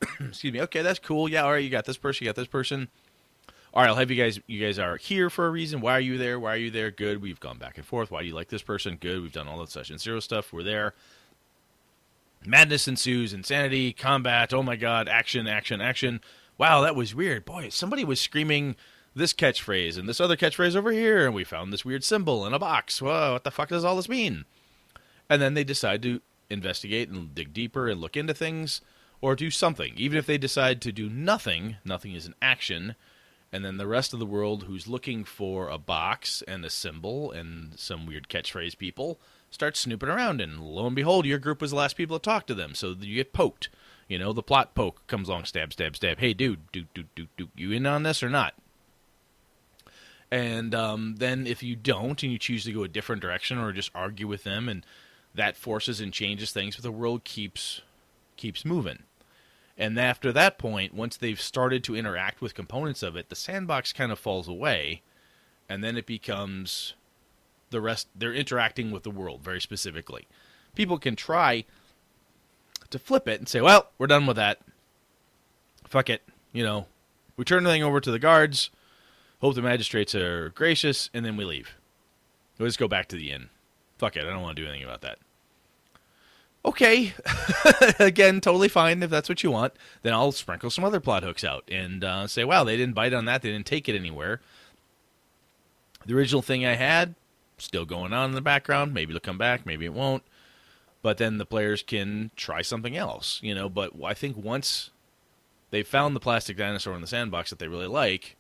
[0.20, 0.60] excuse me.
[0.62, 1.28] Okay, that's cool.
[1.28, 2.88] Yeah, all right, you got this person, you got this person.
[3.74, 4.38] All right, I'll have you guys.
[4.46, 5.80] You guys are here for a reason.
[5.80, 6.38] Why are you there?
[6.38, 6.92] Why are you there?
[6.92, 7.20] Good.
[7.20, 8.08] We've gone back and forth.
[8.08, 8.96] Why do you like this person?
[9.00, 9.20] Good.
[9.20, 10.52] We've done all the session zero stuff.
[10.52, 10.94] We're there.
[12.46, 13.32] Madness ensues.
[13.32, 13.92] Insanity.
[13.92, 14.54] Combat.
[14.54, 15.08] Oh my god.
[15.08, 15.48] Action.
[15.48, 15.80] Action.
[15.80, 16.20] Action.
[16.56, 17.44] Wow, that was weird.
[17.44, 18.76] Boy, somebody was screaming
[19.12, 22.54] this catchphrase and this other catchphrase over here, and we found this weird symbol in
[22.54, 23.02] a box.
[23.02, 24.44] Whoa, what the fuck does all this mean?
[25.28, 28.80] And then they decide to investigate and dig deeper and look into things
[29.20, 29.94] or do something.
[29.96, 32.94] Even if they decide to do nothing, nothing is an action.
[33.54, 37.30] And then the rest of the world who's looking for a box and a symbol
[37.30, 40.40] and some weird catchphrase people start snooping around.
[40.40, 42.74] And lo and behold, your group was the last people to talk to them.
[42.74, 43.68] So you get poked.
[44.08, 46.18] You know, the plot poke comes along, stab, stab, stab.
[46.18, 48.54] Hey, dude, dude, dude, dude, dude, you in on this or not?
[50.32, 53.70] And um, then if you don't and you choose to go a different direction or
[53.70, 54.84] just argue with them and
[55.32, 57.82] that forces and changes things, but the world keeps
[58.36, 59.04] keeps moving.
[59.76, 63.92] And after that point, once they've started to interact with components of it, the sandbox
[63.92, 65.02] kind of falls away,
[65.68, 66.94] and then it becomes
[67.70, 68.08] the rest.
[68.14, 70.28] They're interacting with the world very specifically.
[70.76, 71.64] People can try
[72.90, 74.60] to flip it and say, "Well, we're done with that.
[75.88, 76.22] Fuck it."
[76.52, 76.86] You know,
[77.36, 78.70] we turn the thing over to the guards.
[79.40, 81.74] Hope the magistrates are gracious, and then we leave.
[82.58, 83.50] Just go back to the inn.
[83.98, 85.18] Fuck it, I don't want to do anything about that.
[86.64, 87.12] Okay,
[87.98, 89.74] again, totally fine if that's what you want.
[90.02, 93.12] Then I'll sprinkle some other plot hooks out and uh, say, "Wow, they didn't bite
[93.12, 93.42] on that.
[93.42, 94.40] They didn't take it anywhere."
[96.06, 97.14] The original thing I had
[97.58, 98.94] still going on in the background.
[98.94, 99.66] Maybe it'll come back.
[99.66, 100.22] Maybe it won't.
[101.02, 103.68] But then the players can try something else, you know.
[103.68, 104.90] But I think once
[105.70, 108.36] they found the plastic dinosaur in the sandbox that they really like,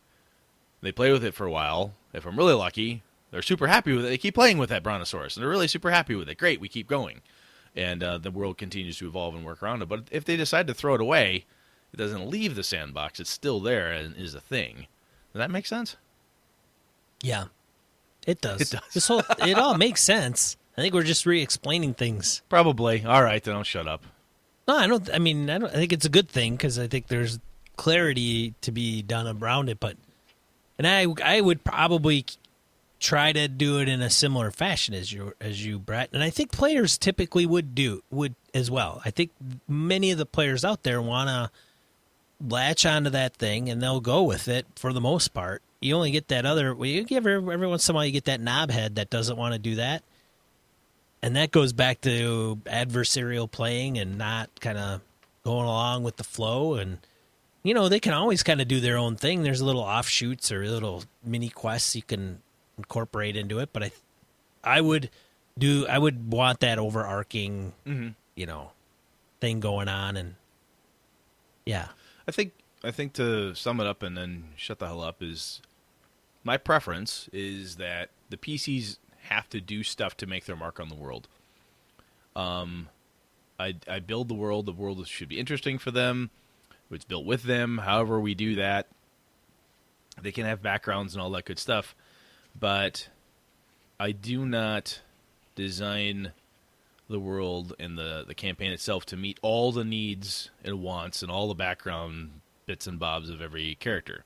[0.80, 1.94] they play with it for a while.
[2.12, 4.08] If I'm really lucky, they're super happy with it.
[4.08, 6.38] They keep playing with that brontosaurus, and they're really super happy with it.
[6.38, 7.20] Great, we keep going,
[7.74, 9.88] and uh, the world continues to evolve and work around it.
[9.88, 11.44] But if they decide to throw it away,
[11.92, 13.20] it doesn't leave the sandbox.
[13.20, 14.86] It's still there and is a thing.
[15.32, 15.96] Does that make sense?
[17.22, 17.46] Yeah,
[18.26, 18.60] it does.
[18.60, 18.92] It does.
[18.92, 20.56] This whole it all makes sense.
[20.76, 22.42] I think we're just re-explaining things.
[22.48, 23.04] Probably.
[23.04, 24.04] All right, then I'll shut up.
[24.66, 25.08] No, I don't.
[25.12, 25.70] I mean, I don't.
[25.70, 27.38] I think it's a good thing because I think there's
[27.76, 29.78] clarity to be done around it.
[29.78, 29.96] But
[30.78, 32.26] and I, I would probably
[33.00, 36.10] try to do it in a similar fashion as you, as you, Brett.
[36.12, 39.02] And I think players typically would do would as well.
[39.04, 39.30] I think
[39.68, 41.50] many of the players out there want to
[42.46, 45.62] latch onto that thing and they'll go with it for the most part.
[45.80, 46.74] You only get that other.
[46.74, 49.36] Well, you give every, every once in a while you get that knobhead that doesn't
[49.36, 50.02] want to do that,
[51.22, 55.02] and that goes back to adversarial playing and not kind of
[55.44, 56.76] going along with the flow.
[56.76, 56.98] And
[57.62, 59.42] you know they can always kind of do their own thing.
[59.42, 62.40] There's little offshoots or little mini quests you can
[62.78, 63.70] incorporate into it.
[63.72, 63.90] But I,
[64.62, 65.10] I would
[65.58, 65.86] do.
[65.86, 68.08] I would want that overarching, Mm-hmm.
[68.34, 68.72] you know,
[69.40, 70.16] thing going on.
[70.16, 70.34] And
[71.66, 71.88] yeah,
[72.28, 72.52] I think
[72.82, 75.60] I think to sum it up and then shut the hell up is
[76.42, 78.98] my preference is that the PCs
[79.28, 81.28] have to do stuff to make their mark on the world.
[82.36, 82.88] Um,
[83.58, 84.66] I I build the world.
[84.66, 86.30] The world should be interesting for them.
[86.90, 87.78] It's built with them.
[87.78, 88.86] However, we do that.
[90.20, 91.94] They can have backgrounds and all that good stuff,
[92.58, 93.08] but
[93.98, 95.00] I do not
[95.54, 96.32] design
[97.08, 101.30] the world and the the campaign itself to meet all the needs and wants and
[101.30, 102.30] all the background
[102.66, 104.24] bits and bobs of every character.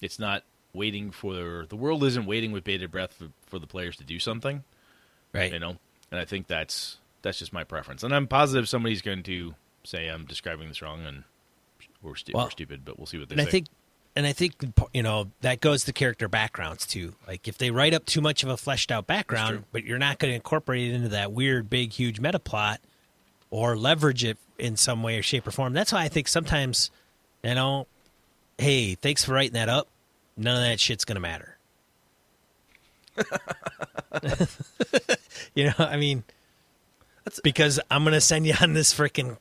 [0.00, 0.42] It's not
[0.72, 4.18] waiting for the world isn't waiting with bated breath for, for the players to do
[4.18, 4.64] something,
[5.32, 5.52] Right.
[5.52, 5.76] you know.
[6.10, 8.02] And I think that's that's just my preference.
[8.02, 11.22] And I'm positive somebody's going to say I'm describing this wrong and
[12.02, 13.48] we're, stu- Well, we're stupid, but we'll see what they and say.
[13.48, 13.66] I think,
[14.16, 14.54] and I think
[14.92, 17.14] you know that goes to character backgrounds too.
[17.26, 20.18] Like if they write up too much of a fleshed out background, but you're not
[20.18, 22.80] going to incorporate it into that weird, big, huge meta plot
[23.50, 25.72] or leverage it in some way or shape or form.
[25.72, 26.90] That's why I think sometimes,
[27.42, 27.86] you know,
[28.58, 29.88] hey, thanks for writing that up.
[30.36, 31.56] None of that shit's going to matter.
[35.54, 36.24] you know, I mean,
[37.24, 39.36] That's- because I'm going to send you on this freaking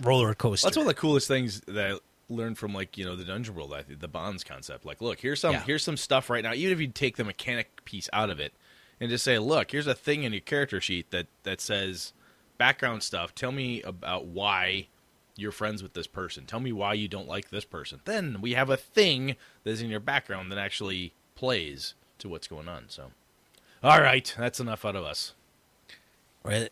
[0.00, 0.66] roller coaster.
[0.66, 2.00] That's one of the coolest things that
[2.30, 3.72] I learned from like you know the dungeon world.
[3.72, 4.84] I think the bonds concept.
[4.84, 5.62] Like, look, here's some Yeah.
[5.64, 6.52] here's some stuff right now.
[6.54, 8.52] Even if you take the mechanic piece out of it
[9.00, 12.12] and just say, look, here's a thing in your character sheet that that says
[12.58, 13.34] background stuff.
[13.34, 14.88] Tell me about why
[15.36, 16.44] you're friends with this person.
[16.46, 18.00] Tell me why you don't like this person.
[18.04, 22.66] Then we have a thing that's in your background that actually plays to what's going
[22.68, 22.86] on.
[22.88, 23.12] So,
[23.82, 25.34] all right, that's enough out of us.
[26.42, 26.70] Right.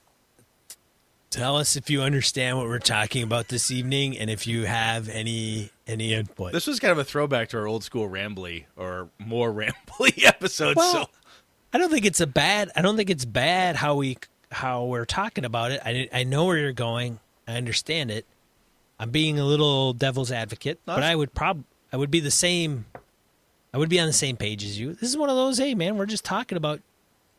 [1.31, 5.09] Tell us if you understand what we're talking about this evening, and if you have
[5.09, 6.53] any any input.
[6.53, 10.77] This was kind of a throwback to our old school rambly or more rambly episodes.
[10.77, 11.11] well, so
[11.73, 12.71] I don't think it's a bad.
[12.77, 14.17] I don't think it's bad how we
[14.51, 15.81] how we're talking about it.
[15.85, 17.19] I I know where you're going.
[17.47, 18.25] I understand it.
[18.99, 22.31] I'm being a little devil's advocate, No, but I would prob I would be the
[22.31, 22.87] same.
[23.75, 24.95] I would be on the same page as you.
[24.95, 25.59] This is one of those.
[25.59, 26.81] Hey, man, we're just talking about.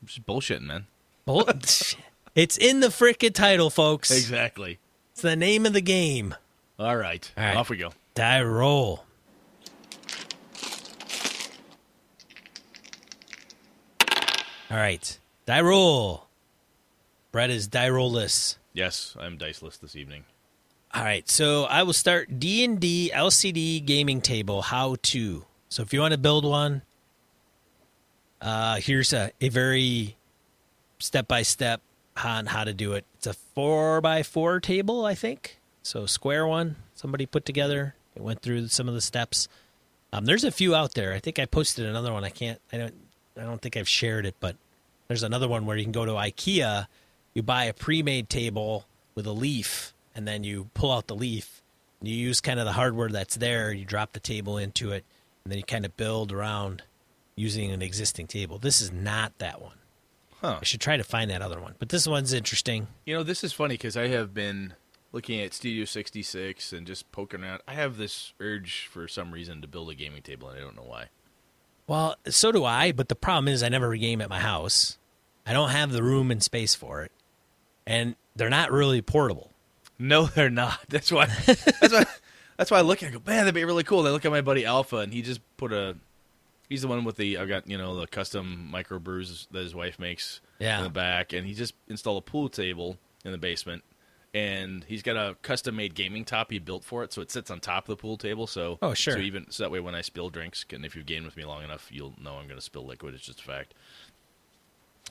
[0.06, 0.86] just bullshitting, man.
[1.26, 1.50] Bull-
[2.38, 4.12] it's in the frickin' title, folks.
[4.12, 4.78] Exactly.
[5.12, 6.36] It's the name of the game.
[6.78, 7.30] All right.
[7.36, 7.58] All right.
[7.58, 7.92] Off we go.
[8.14, 9.04] Die roll.
[14.70, 15.20] All right.
[15.48, 16.28] Die roll.
[17.32, 18.58] Brett is die rollless.
[18.72, 20.24] Yes, I'm diceless this evening.
[20.94, 21.28] All right.
[21.28, 25.44] So I will start D&D LCD gaming table how to.
[25.70, 26.84] So if you want to build one,
[28.42, 30.18] uh, here's a, a very
[31.00, 31.82] step by step
[32.24, 33.06] on how to do it.
[33.16, 35.60] It's a four by four table, I think.
[35.84, 37.96] So square one, somebody put together.
[38.16, 39.48] It went through some of the steps.
[40.12, 41.14] Um, there's a few out there.
[41.14, 42.24] I think I posted another one.
[42.24, 42.60] I can't.
[42.74, 42.94] I don't.
[43.38, 44.56] I don't think I've shared it, but
[45.08, 46.88] there's another one where you can go to IKEA.
[47.34, 51.62] You buy a pre-made table with a leaf, and then you pull out the leaf.
[52.02, 53.72] You use kind of the hardware that's there.
[53.72, 55.06] You drop the table into it,
[55.44, 56.82] and then you kind of build around
[57.36, 58.58] using an existing table.
[58.58, 59.78] This is not that one.
[60.42, 60.60] Huh.
[60.62, 61.76] I should try to find that other one.
[61.80, 62.88] But this one's interesting.
[63.06, 64.74] You know, this is funny because I have been
[65.12, 67.62] looking at Studio 66 and just poking around.
[67.68, 70.76] I have this urge for some reason to build a gaming table, and I don't
[70.76, 71.08] know why.
[71.88, 74.98] Well, so do I, but the problem is I never game at my house.
[75.46, 77.12] I don't have the room and space for it.
[77.86, 79.52] And they're not really portable.
[79.98, 80.80] No, they're not.
[80.90, 81.28] That's why.
[81.46, 82.06] That's why.
[82.58, 84.00] That's why I look and I go, man, that'd be really cool.
[84.00, 85.96] And I look at my buddy Alpha, and he just put a.
[86.70, 87.38] He's the one with the.
[87.38, 90.80] I've got you know the custom micro brews that his wife makes Yeah.
[90.80, 93.84] in the back, and he just installed a pool table in the basement,
[94.34, 97.50] and he's got a custom made gaming top he built for it, so it sits
[97.50, 98.48] on top of the pool table.
[98.48, 99.14] So Oh, sure.
[99.14, 101.46] So even so that way, when I spill drinks, and if you've gamed with me
[101.46, 103.14] long enough, you'll know I'm going to spill liquid.
[103.16, 103.74] It's just a fact.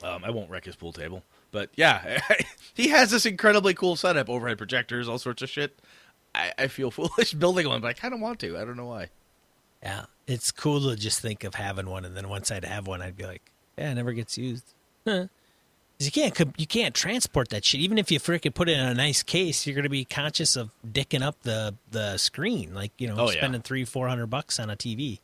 [0.03, 2.19] Um, I won't wreck his pool table, but yeah,
[2.75, 5.79] he has this incredibly cool setup: overhead projectors, all sorts of shit.
[6.35, 8.57] I, I feel foolish building one, but I kind of want to.
[8.59, 9.09] I don't know why.
[9.81, 10.05] Yeah.
[10.27, 13.15] It's cool to just think of having one, and then once I'd have one, I'd
[13.15, 13.41] be like,
[13.77, 14.73] yeah, it never gets used.
[15.07, 15.27] Huh.
[15.99, 17.79] You can't you can't transport that shit.
[17.81, 20.69] Even if you frickin' put it in a nice case, you're gonna be conscious of
[20.85, 23.37] dicking up the the screen, like you know, Oh, yeah.
[23.39, 25.19] spending three four hundred bucks on a TV.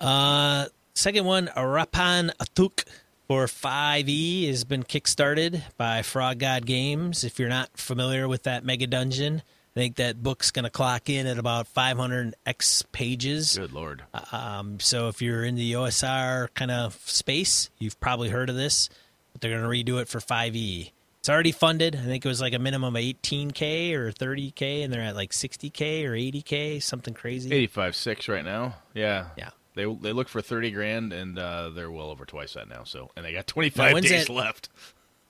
[0.00, 2.84] Uh, second one, Rappan Athuk
[3.28, 7.24] for 5e has been kickstarted by Frog God Games.
[7.24, 9.42] If you're not familiar with that mega dungeon,
[9.76, 13.58] I think that book's gonna clock in at about 500 X pages.
[13.58, 14.02] Good lord.
[14.32, 18.88] Um, so if you're in the OSR kind of space, you've probably heard of this,
[19.32, 20.92] but they're going to redo it for 5e.
[21.18, 21.94] It's already funded.
[21.94, 25.32] I think it was like a minimum of 18k or 30k, and they're at like
[25.32, 27.52] 60k or 80k, something crazy.
[27.52, 28.76] Eighty-five six right now.
[28.94, 29.26] Yeah.
[29.36, 29.50] Yeah.
[29.74, 32.84] They they look for thirty grand, and uh, they're well over twice that now.
[32.84, 34.68] So, and they got twenty-five when's days that- left.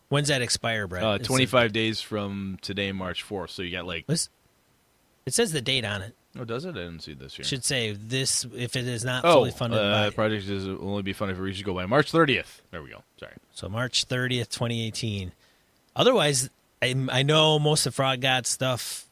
[0.09, 1.03] When's that expire, Brett?
[1.03, 3.51] Uh, It's a- twenty-five days from today, March fourth.
[3.51, 4.05] So you got like.
[4.07, 4.29] What's-
[5.27, 6.15] it says the date on it.
[6.39, 6.71] Oh, does it?
[6.71, 7.45] I didn't see this here.
[7.45, 10.11] Should say this if it is not oh, fully funded uh, by.
[10.11, 12.63] project is will only be funded if it reaches go by March thirtieth.
[12.71, 13.03] There we go.
[13.19, 13.33] Sorry.
[13.53, 15.33] So March 30th, 2018.
[15.95, 16.51] otherwise,
[16.83, 19.05] I, I know most of Frog God stuff.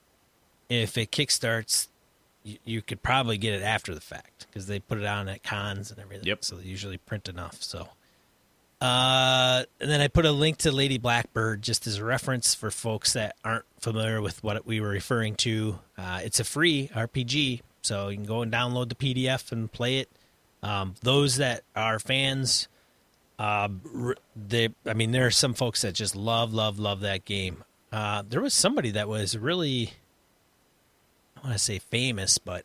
[0.68, 1.88] If it kickstarts,
[2.42, 5.42] you, you could probably get it after the fact because they put it on at
[5.42, 6.26] cons and everything.
[6.26, 6.44] Yep.
[6.44, 7.62] So they usually print enough.
[7.62, 7.88] So,
[8.80, 12.70] uh, and then I put a link to Lady Blackbird just as a reference for
[12.70, 15.78] folks that aren't familiar with what we were referring to.
[15.96, 19.98] Uh, it's a free RPG, so you can go and download the PDF and play
[19.98, 20.10] it.
[20.62, 22.68] Um, those that are fans,
[23.38, 23.68] uh,
[24.34, 27.64] they, I mean, there are some folks that just love, love, love that game.
[27.92, 29.92] Uh, there was somebody that was really,
[31.36, 32.64] I want to say famous, but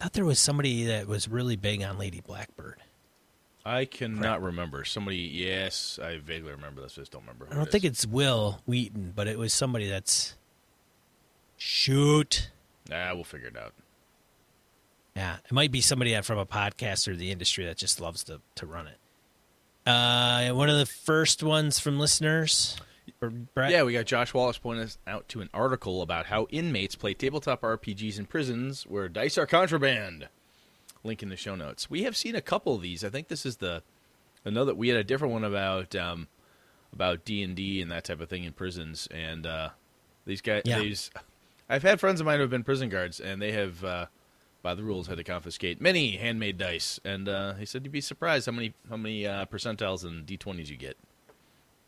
[0.00, 2.82] I thought there was somebody that was really big on Lady Blackbird.
[3.68, 4.84] I cannot remember.
[4.84, 6.94] Somebody, yes, I vaguely remember this.
[6.96, 7.48] I just don't remember.
[7.50, 10.36] I don't it think it's Wil Wheaton, but it was somebody that's
[11.58, 12.50] shoot.
[12.90, 13.74] Ah, we'll figure it out.
[15.14, 18.24] Yeah, it might be somebody that from a podcast or the industry that just loves
[18.24, 18.96] to to run it.
[19.86, 22.78] Uh, one of the first ones from listeners.
[23.56, 27.14] Yeah, we got Josh Wallace pointing us out to an article about how inmates play
[27.14, 30.28] tabletop RPGs in prisons where dice are contraband.
[31.04, 31.88] Link in the show notes.
[31.88, 33.04] We have seen a couple of these.
[33.04, 33.82] I think this is the
[34.44, 34.74] another.
[34.74, 36.28] We had a different one about um,
[36.92, 39.70] about D and D and that type of thing in prisons, and uh,
[40.26, 40.62] these guys.
[40.64, 40.80] Yeah.
[40.80, 41.10] These,
[41.68, 44.06] I've had friends of mine who have been prison guards, and they have, uh,
[44.62, 46.98] by the rules, had to confiscate many handmade dice.
[47.04, 50.36] And uh, he said you'd be surprised how many how many uh, percentiles and D
[50.36, 50.96] twenties you get.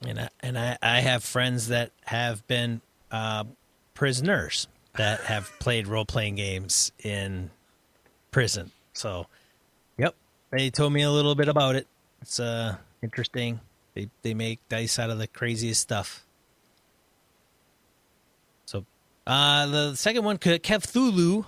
[0.06, 2.80] and I, and I, I have friends that have been
[3.10, 3.44] uh,
[3.94, 7.50] prisoners that have played role playing games in
[8.30, 8.70] prison.
[9.00, 9.26] So,
[9.96, 10.14] yep,
[10.50, 11.86] they told me a little bit about it.
[12.20, 13.60] It's uh interesting.
[13.94, 16.26] They they make dice out of the craziest stuff.
[18.66, 18.84] So,
[19.26, 21.46] uh, the second one, Cthulhu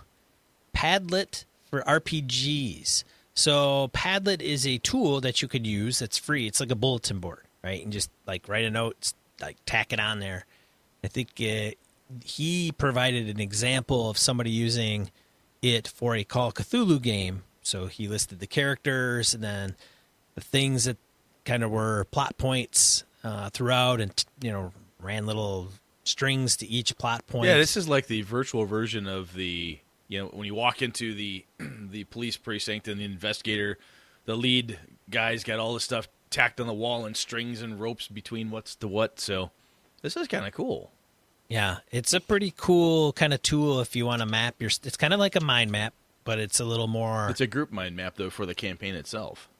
[0.74, 3.04] Padlet for RPGs.
[3.34, 6.46] So Padlet is a tool that you could use that's free.
[6.46, 7.82] It's like a bulletin board, right?
[7.82, 10.46] And just like write a note, like tack it on there.
[11.04, 11.70] I think uh,
[12.24, 15.10] he provided an example of somebody using
[15.62, 17.44] it for a Call Cthulhu game.
[17.62, 19.76] So he listed the characters and then
[20.34, 20.96] the things that
[21.44, 25.68] kind of were plot points uh, throughout, and you know ran little
[26.04, 27.46] strings to each plot point.
[27.46, 29.78] Yeah, this is like the virtual version of the
[30.08, 33.78] you know when you walk into the the police precinct and the investigator,
[34.24, 34.78] the lead
[35.10, 38.74] guy's got all the stuff tacked on the wall and strings and ropes between what's
[38.76, 39.20] to what.
[39.20, 39.50] So
[40.00, 40.90] this is kind of cool.
[41.52, 44.70] Yeah, it's a pretty cool kind of tool if you want to map your.
[44.84, 45.92] It's kind of like a mind map,
[46.24, 47.28] but it's a little more.
[47.28, 49.50] It's a group mind map though for the campaign itself.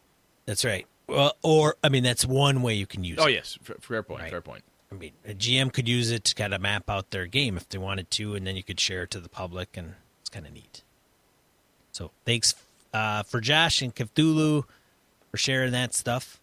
[0.47, 0.87] that's right.
[1.07, 3.19] Well, or I mean, that's one way you can use.
[3.19, 3.27] Oh it.
[3.27, 4.23] Oh yes, fair point.
[4.23, 4.31] Right.
[4.31, 4.65] Fair point.
[4.91, 7.69] I mean, a GM could use it to kind of map out their game if
[7.69, 10.47] they wanted to, and then you could share it to the public, and it's kind
[10.47, 10.83] of neat.
[11.93, 12.55] So thanks
[12.95, 14.65] uh, for Josh and Cthulhu
[15.31, 16.41] for sharing that stuff.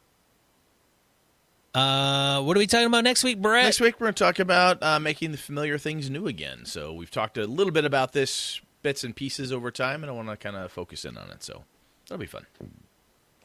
[1.74, 3.66] Uh, what are we talking about next week, Brett?
[3.66, 6.66] Next week we're going to talk about uh, making the familiar things new again.
[6.66, 10.14] So we've talked a little bit about this bits and pieces over time, and I
[10.14, 11.44] want to kind of focus in on it.
[11.44, 11.64] So
[12.08, 12.46] that'll be fun.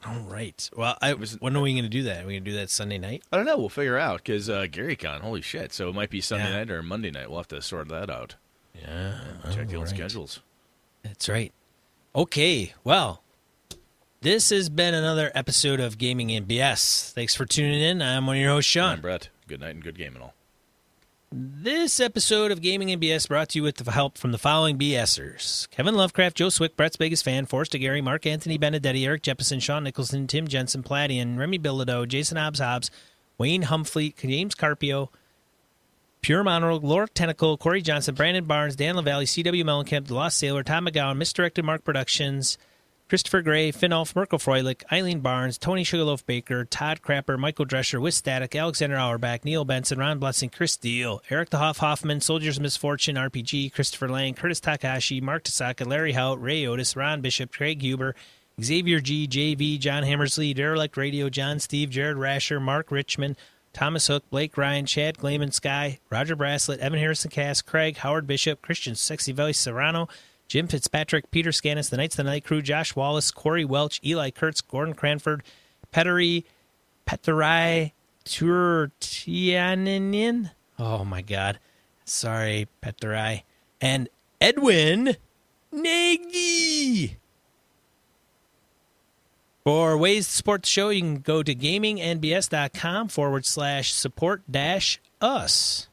[0.05, 0.69] All right.
[0.75, 2.23] Well, I, was- when are we going to do that?
[2.23, 3.23] Are we going to do that Sunday night?
[3.31, 3.57] I don't know.
[3.57, 5.73] We'll figure out because uh, GaryCon, holy shit!
[5.73, 6.57] So it might be Sunday Yeah.
[6.57, 7.29] night or Monday night.
[7.29, 8.35] We'll have to sort that out.
[8.79, 9.17] Yeah.
[9.51, 9.95] Check the old right.
[9.95, 10.41] schedules.
[11.03, 11.51] That's right.
[12.15, 12.73] Okay.
[12.83, 13.21] Well,
[14.25, 17.11] this has been another episode of Gaming and BS.
[17.11, 18.01] Thanks for tuning in.
[18.01, 18.93] I'm one of your hosts, Shawn.
[18.93, 19.29] I'm Brett.
[19.47, 20.33] Good night and good game and all.
[21.31, 24.79] This episode of Gaming and BS brought to you with the help from the following
[24.79, 29.61] BSers Kevin Lovecraft, Joe Swick, Brett's biggest fan, Forrest Gary, Mark Anthony Benedetti, Eric Jeppesen,
[29.61, 32.89] Sean Nicholson, Tim Jensen, Pladian, Remy Bilodeau, Jason Hobbs Hobbs,
[33.37, 35.11] Wayne Humphrey, James Carpio,
[36.21, 39.63] Pure Monroe, Laura Tentacle, Corey Johnson, Brandon Barnes, Dan LaValle, C.W.
[39.63, 42.57] Mellencamp, The Lost Sailor, Tom McGowan, Misdirected Mark Productions,
[43.07, 48.15] Christopher Gray, Finnolf, Mirko Froelich, Eileen Barnes, Tony Sugarloaf Baker, Todd Crapper, Michael Drescher, With
[48.15, 52.63] Static, Alexander Auerbach, Neil Benson, Ron Blessing, Chris Steele, Eric the Hoff Hoffman, Soldiers of
[52.63, 57.79] Misfortune, RPG, Christopher Lang, Curtis Takahashi, Mark Tasaka, Larry Hout, Ray Otis, Ron Bishop, Craig
[57.79, 58.15] Huber,
[58.59, 63.35] Xavier G, JV, John Hammersley, Derelict Radio, John Steve, Jared Rasher, Mark Richmond,
[63.71, 68.63] Thomas Hook, Blake Ryan, Chad Glayman Sky, Roger Braslett, Evan Harrison Cass, Craig, Howard Bishop,
[68.63, 70.07] Christian Sexy Voice Serrano,
[70.47, 74.29] Jim Fitzpatrick, Peter Scanis, The Knights of the Night Crew, Josh Wallace, Corey Welch, Eli
[74.29, 75.43] Kurtz, Gordon Cranford,
[75.91, 76.43] Pettery,
[77.07, 77.91] Petterai
[78.25, 78.91] Turtianinin.
[80.77, 81.59] Oh my God.
[82.03, 83.43] Sorry, Petterai.
[83.81, 84.09] And
[84.39, 85.17] Edwin
[85.71, 87.17] Nagy.
[89.63, 95.01] For ways to support the show, you can go to gamingnbs.com forward slash support dash
[95.19, 95.87] us.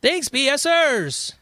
[0.00, 1.34] Thanks, BSers!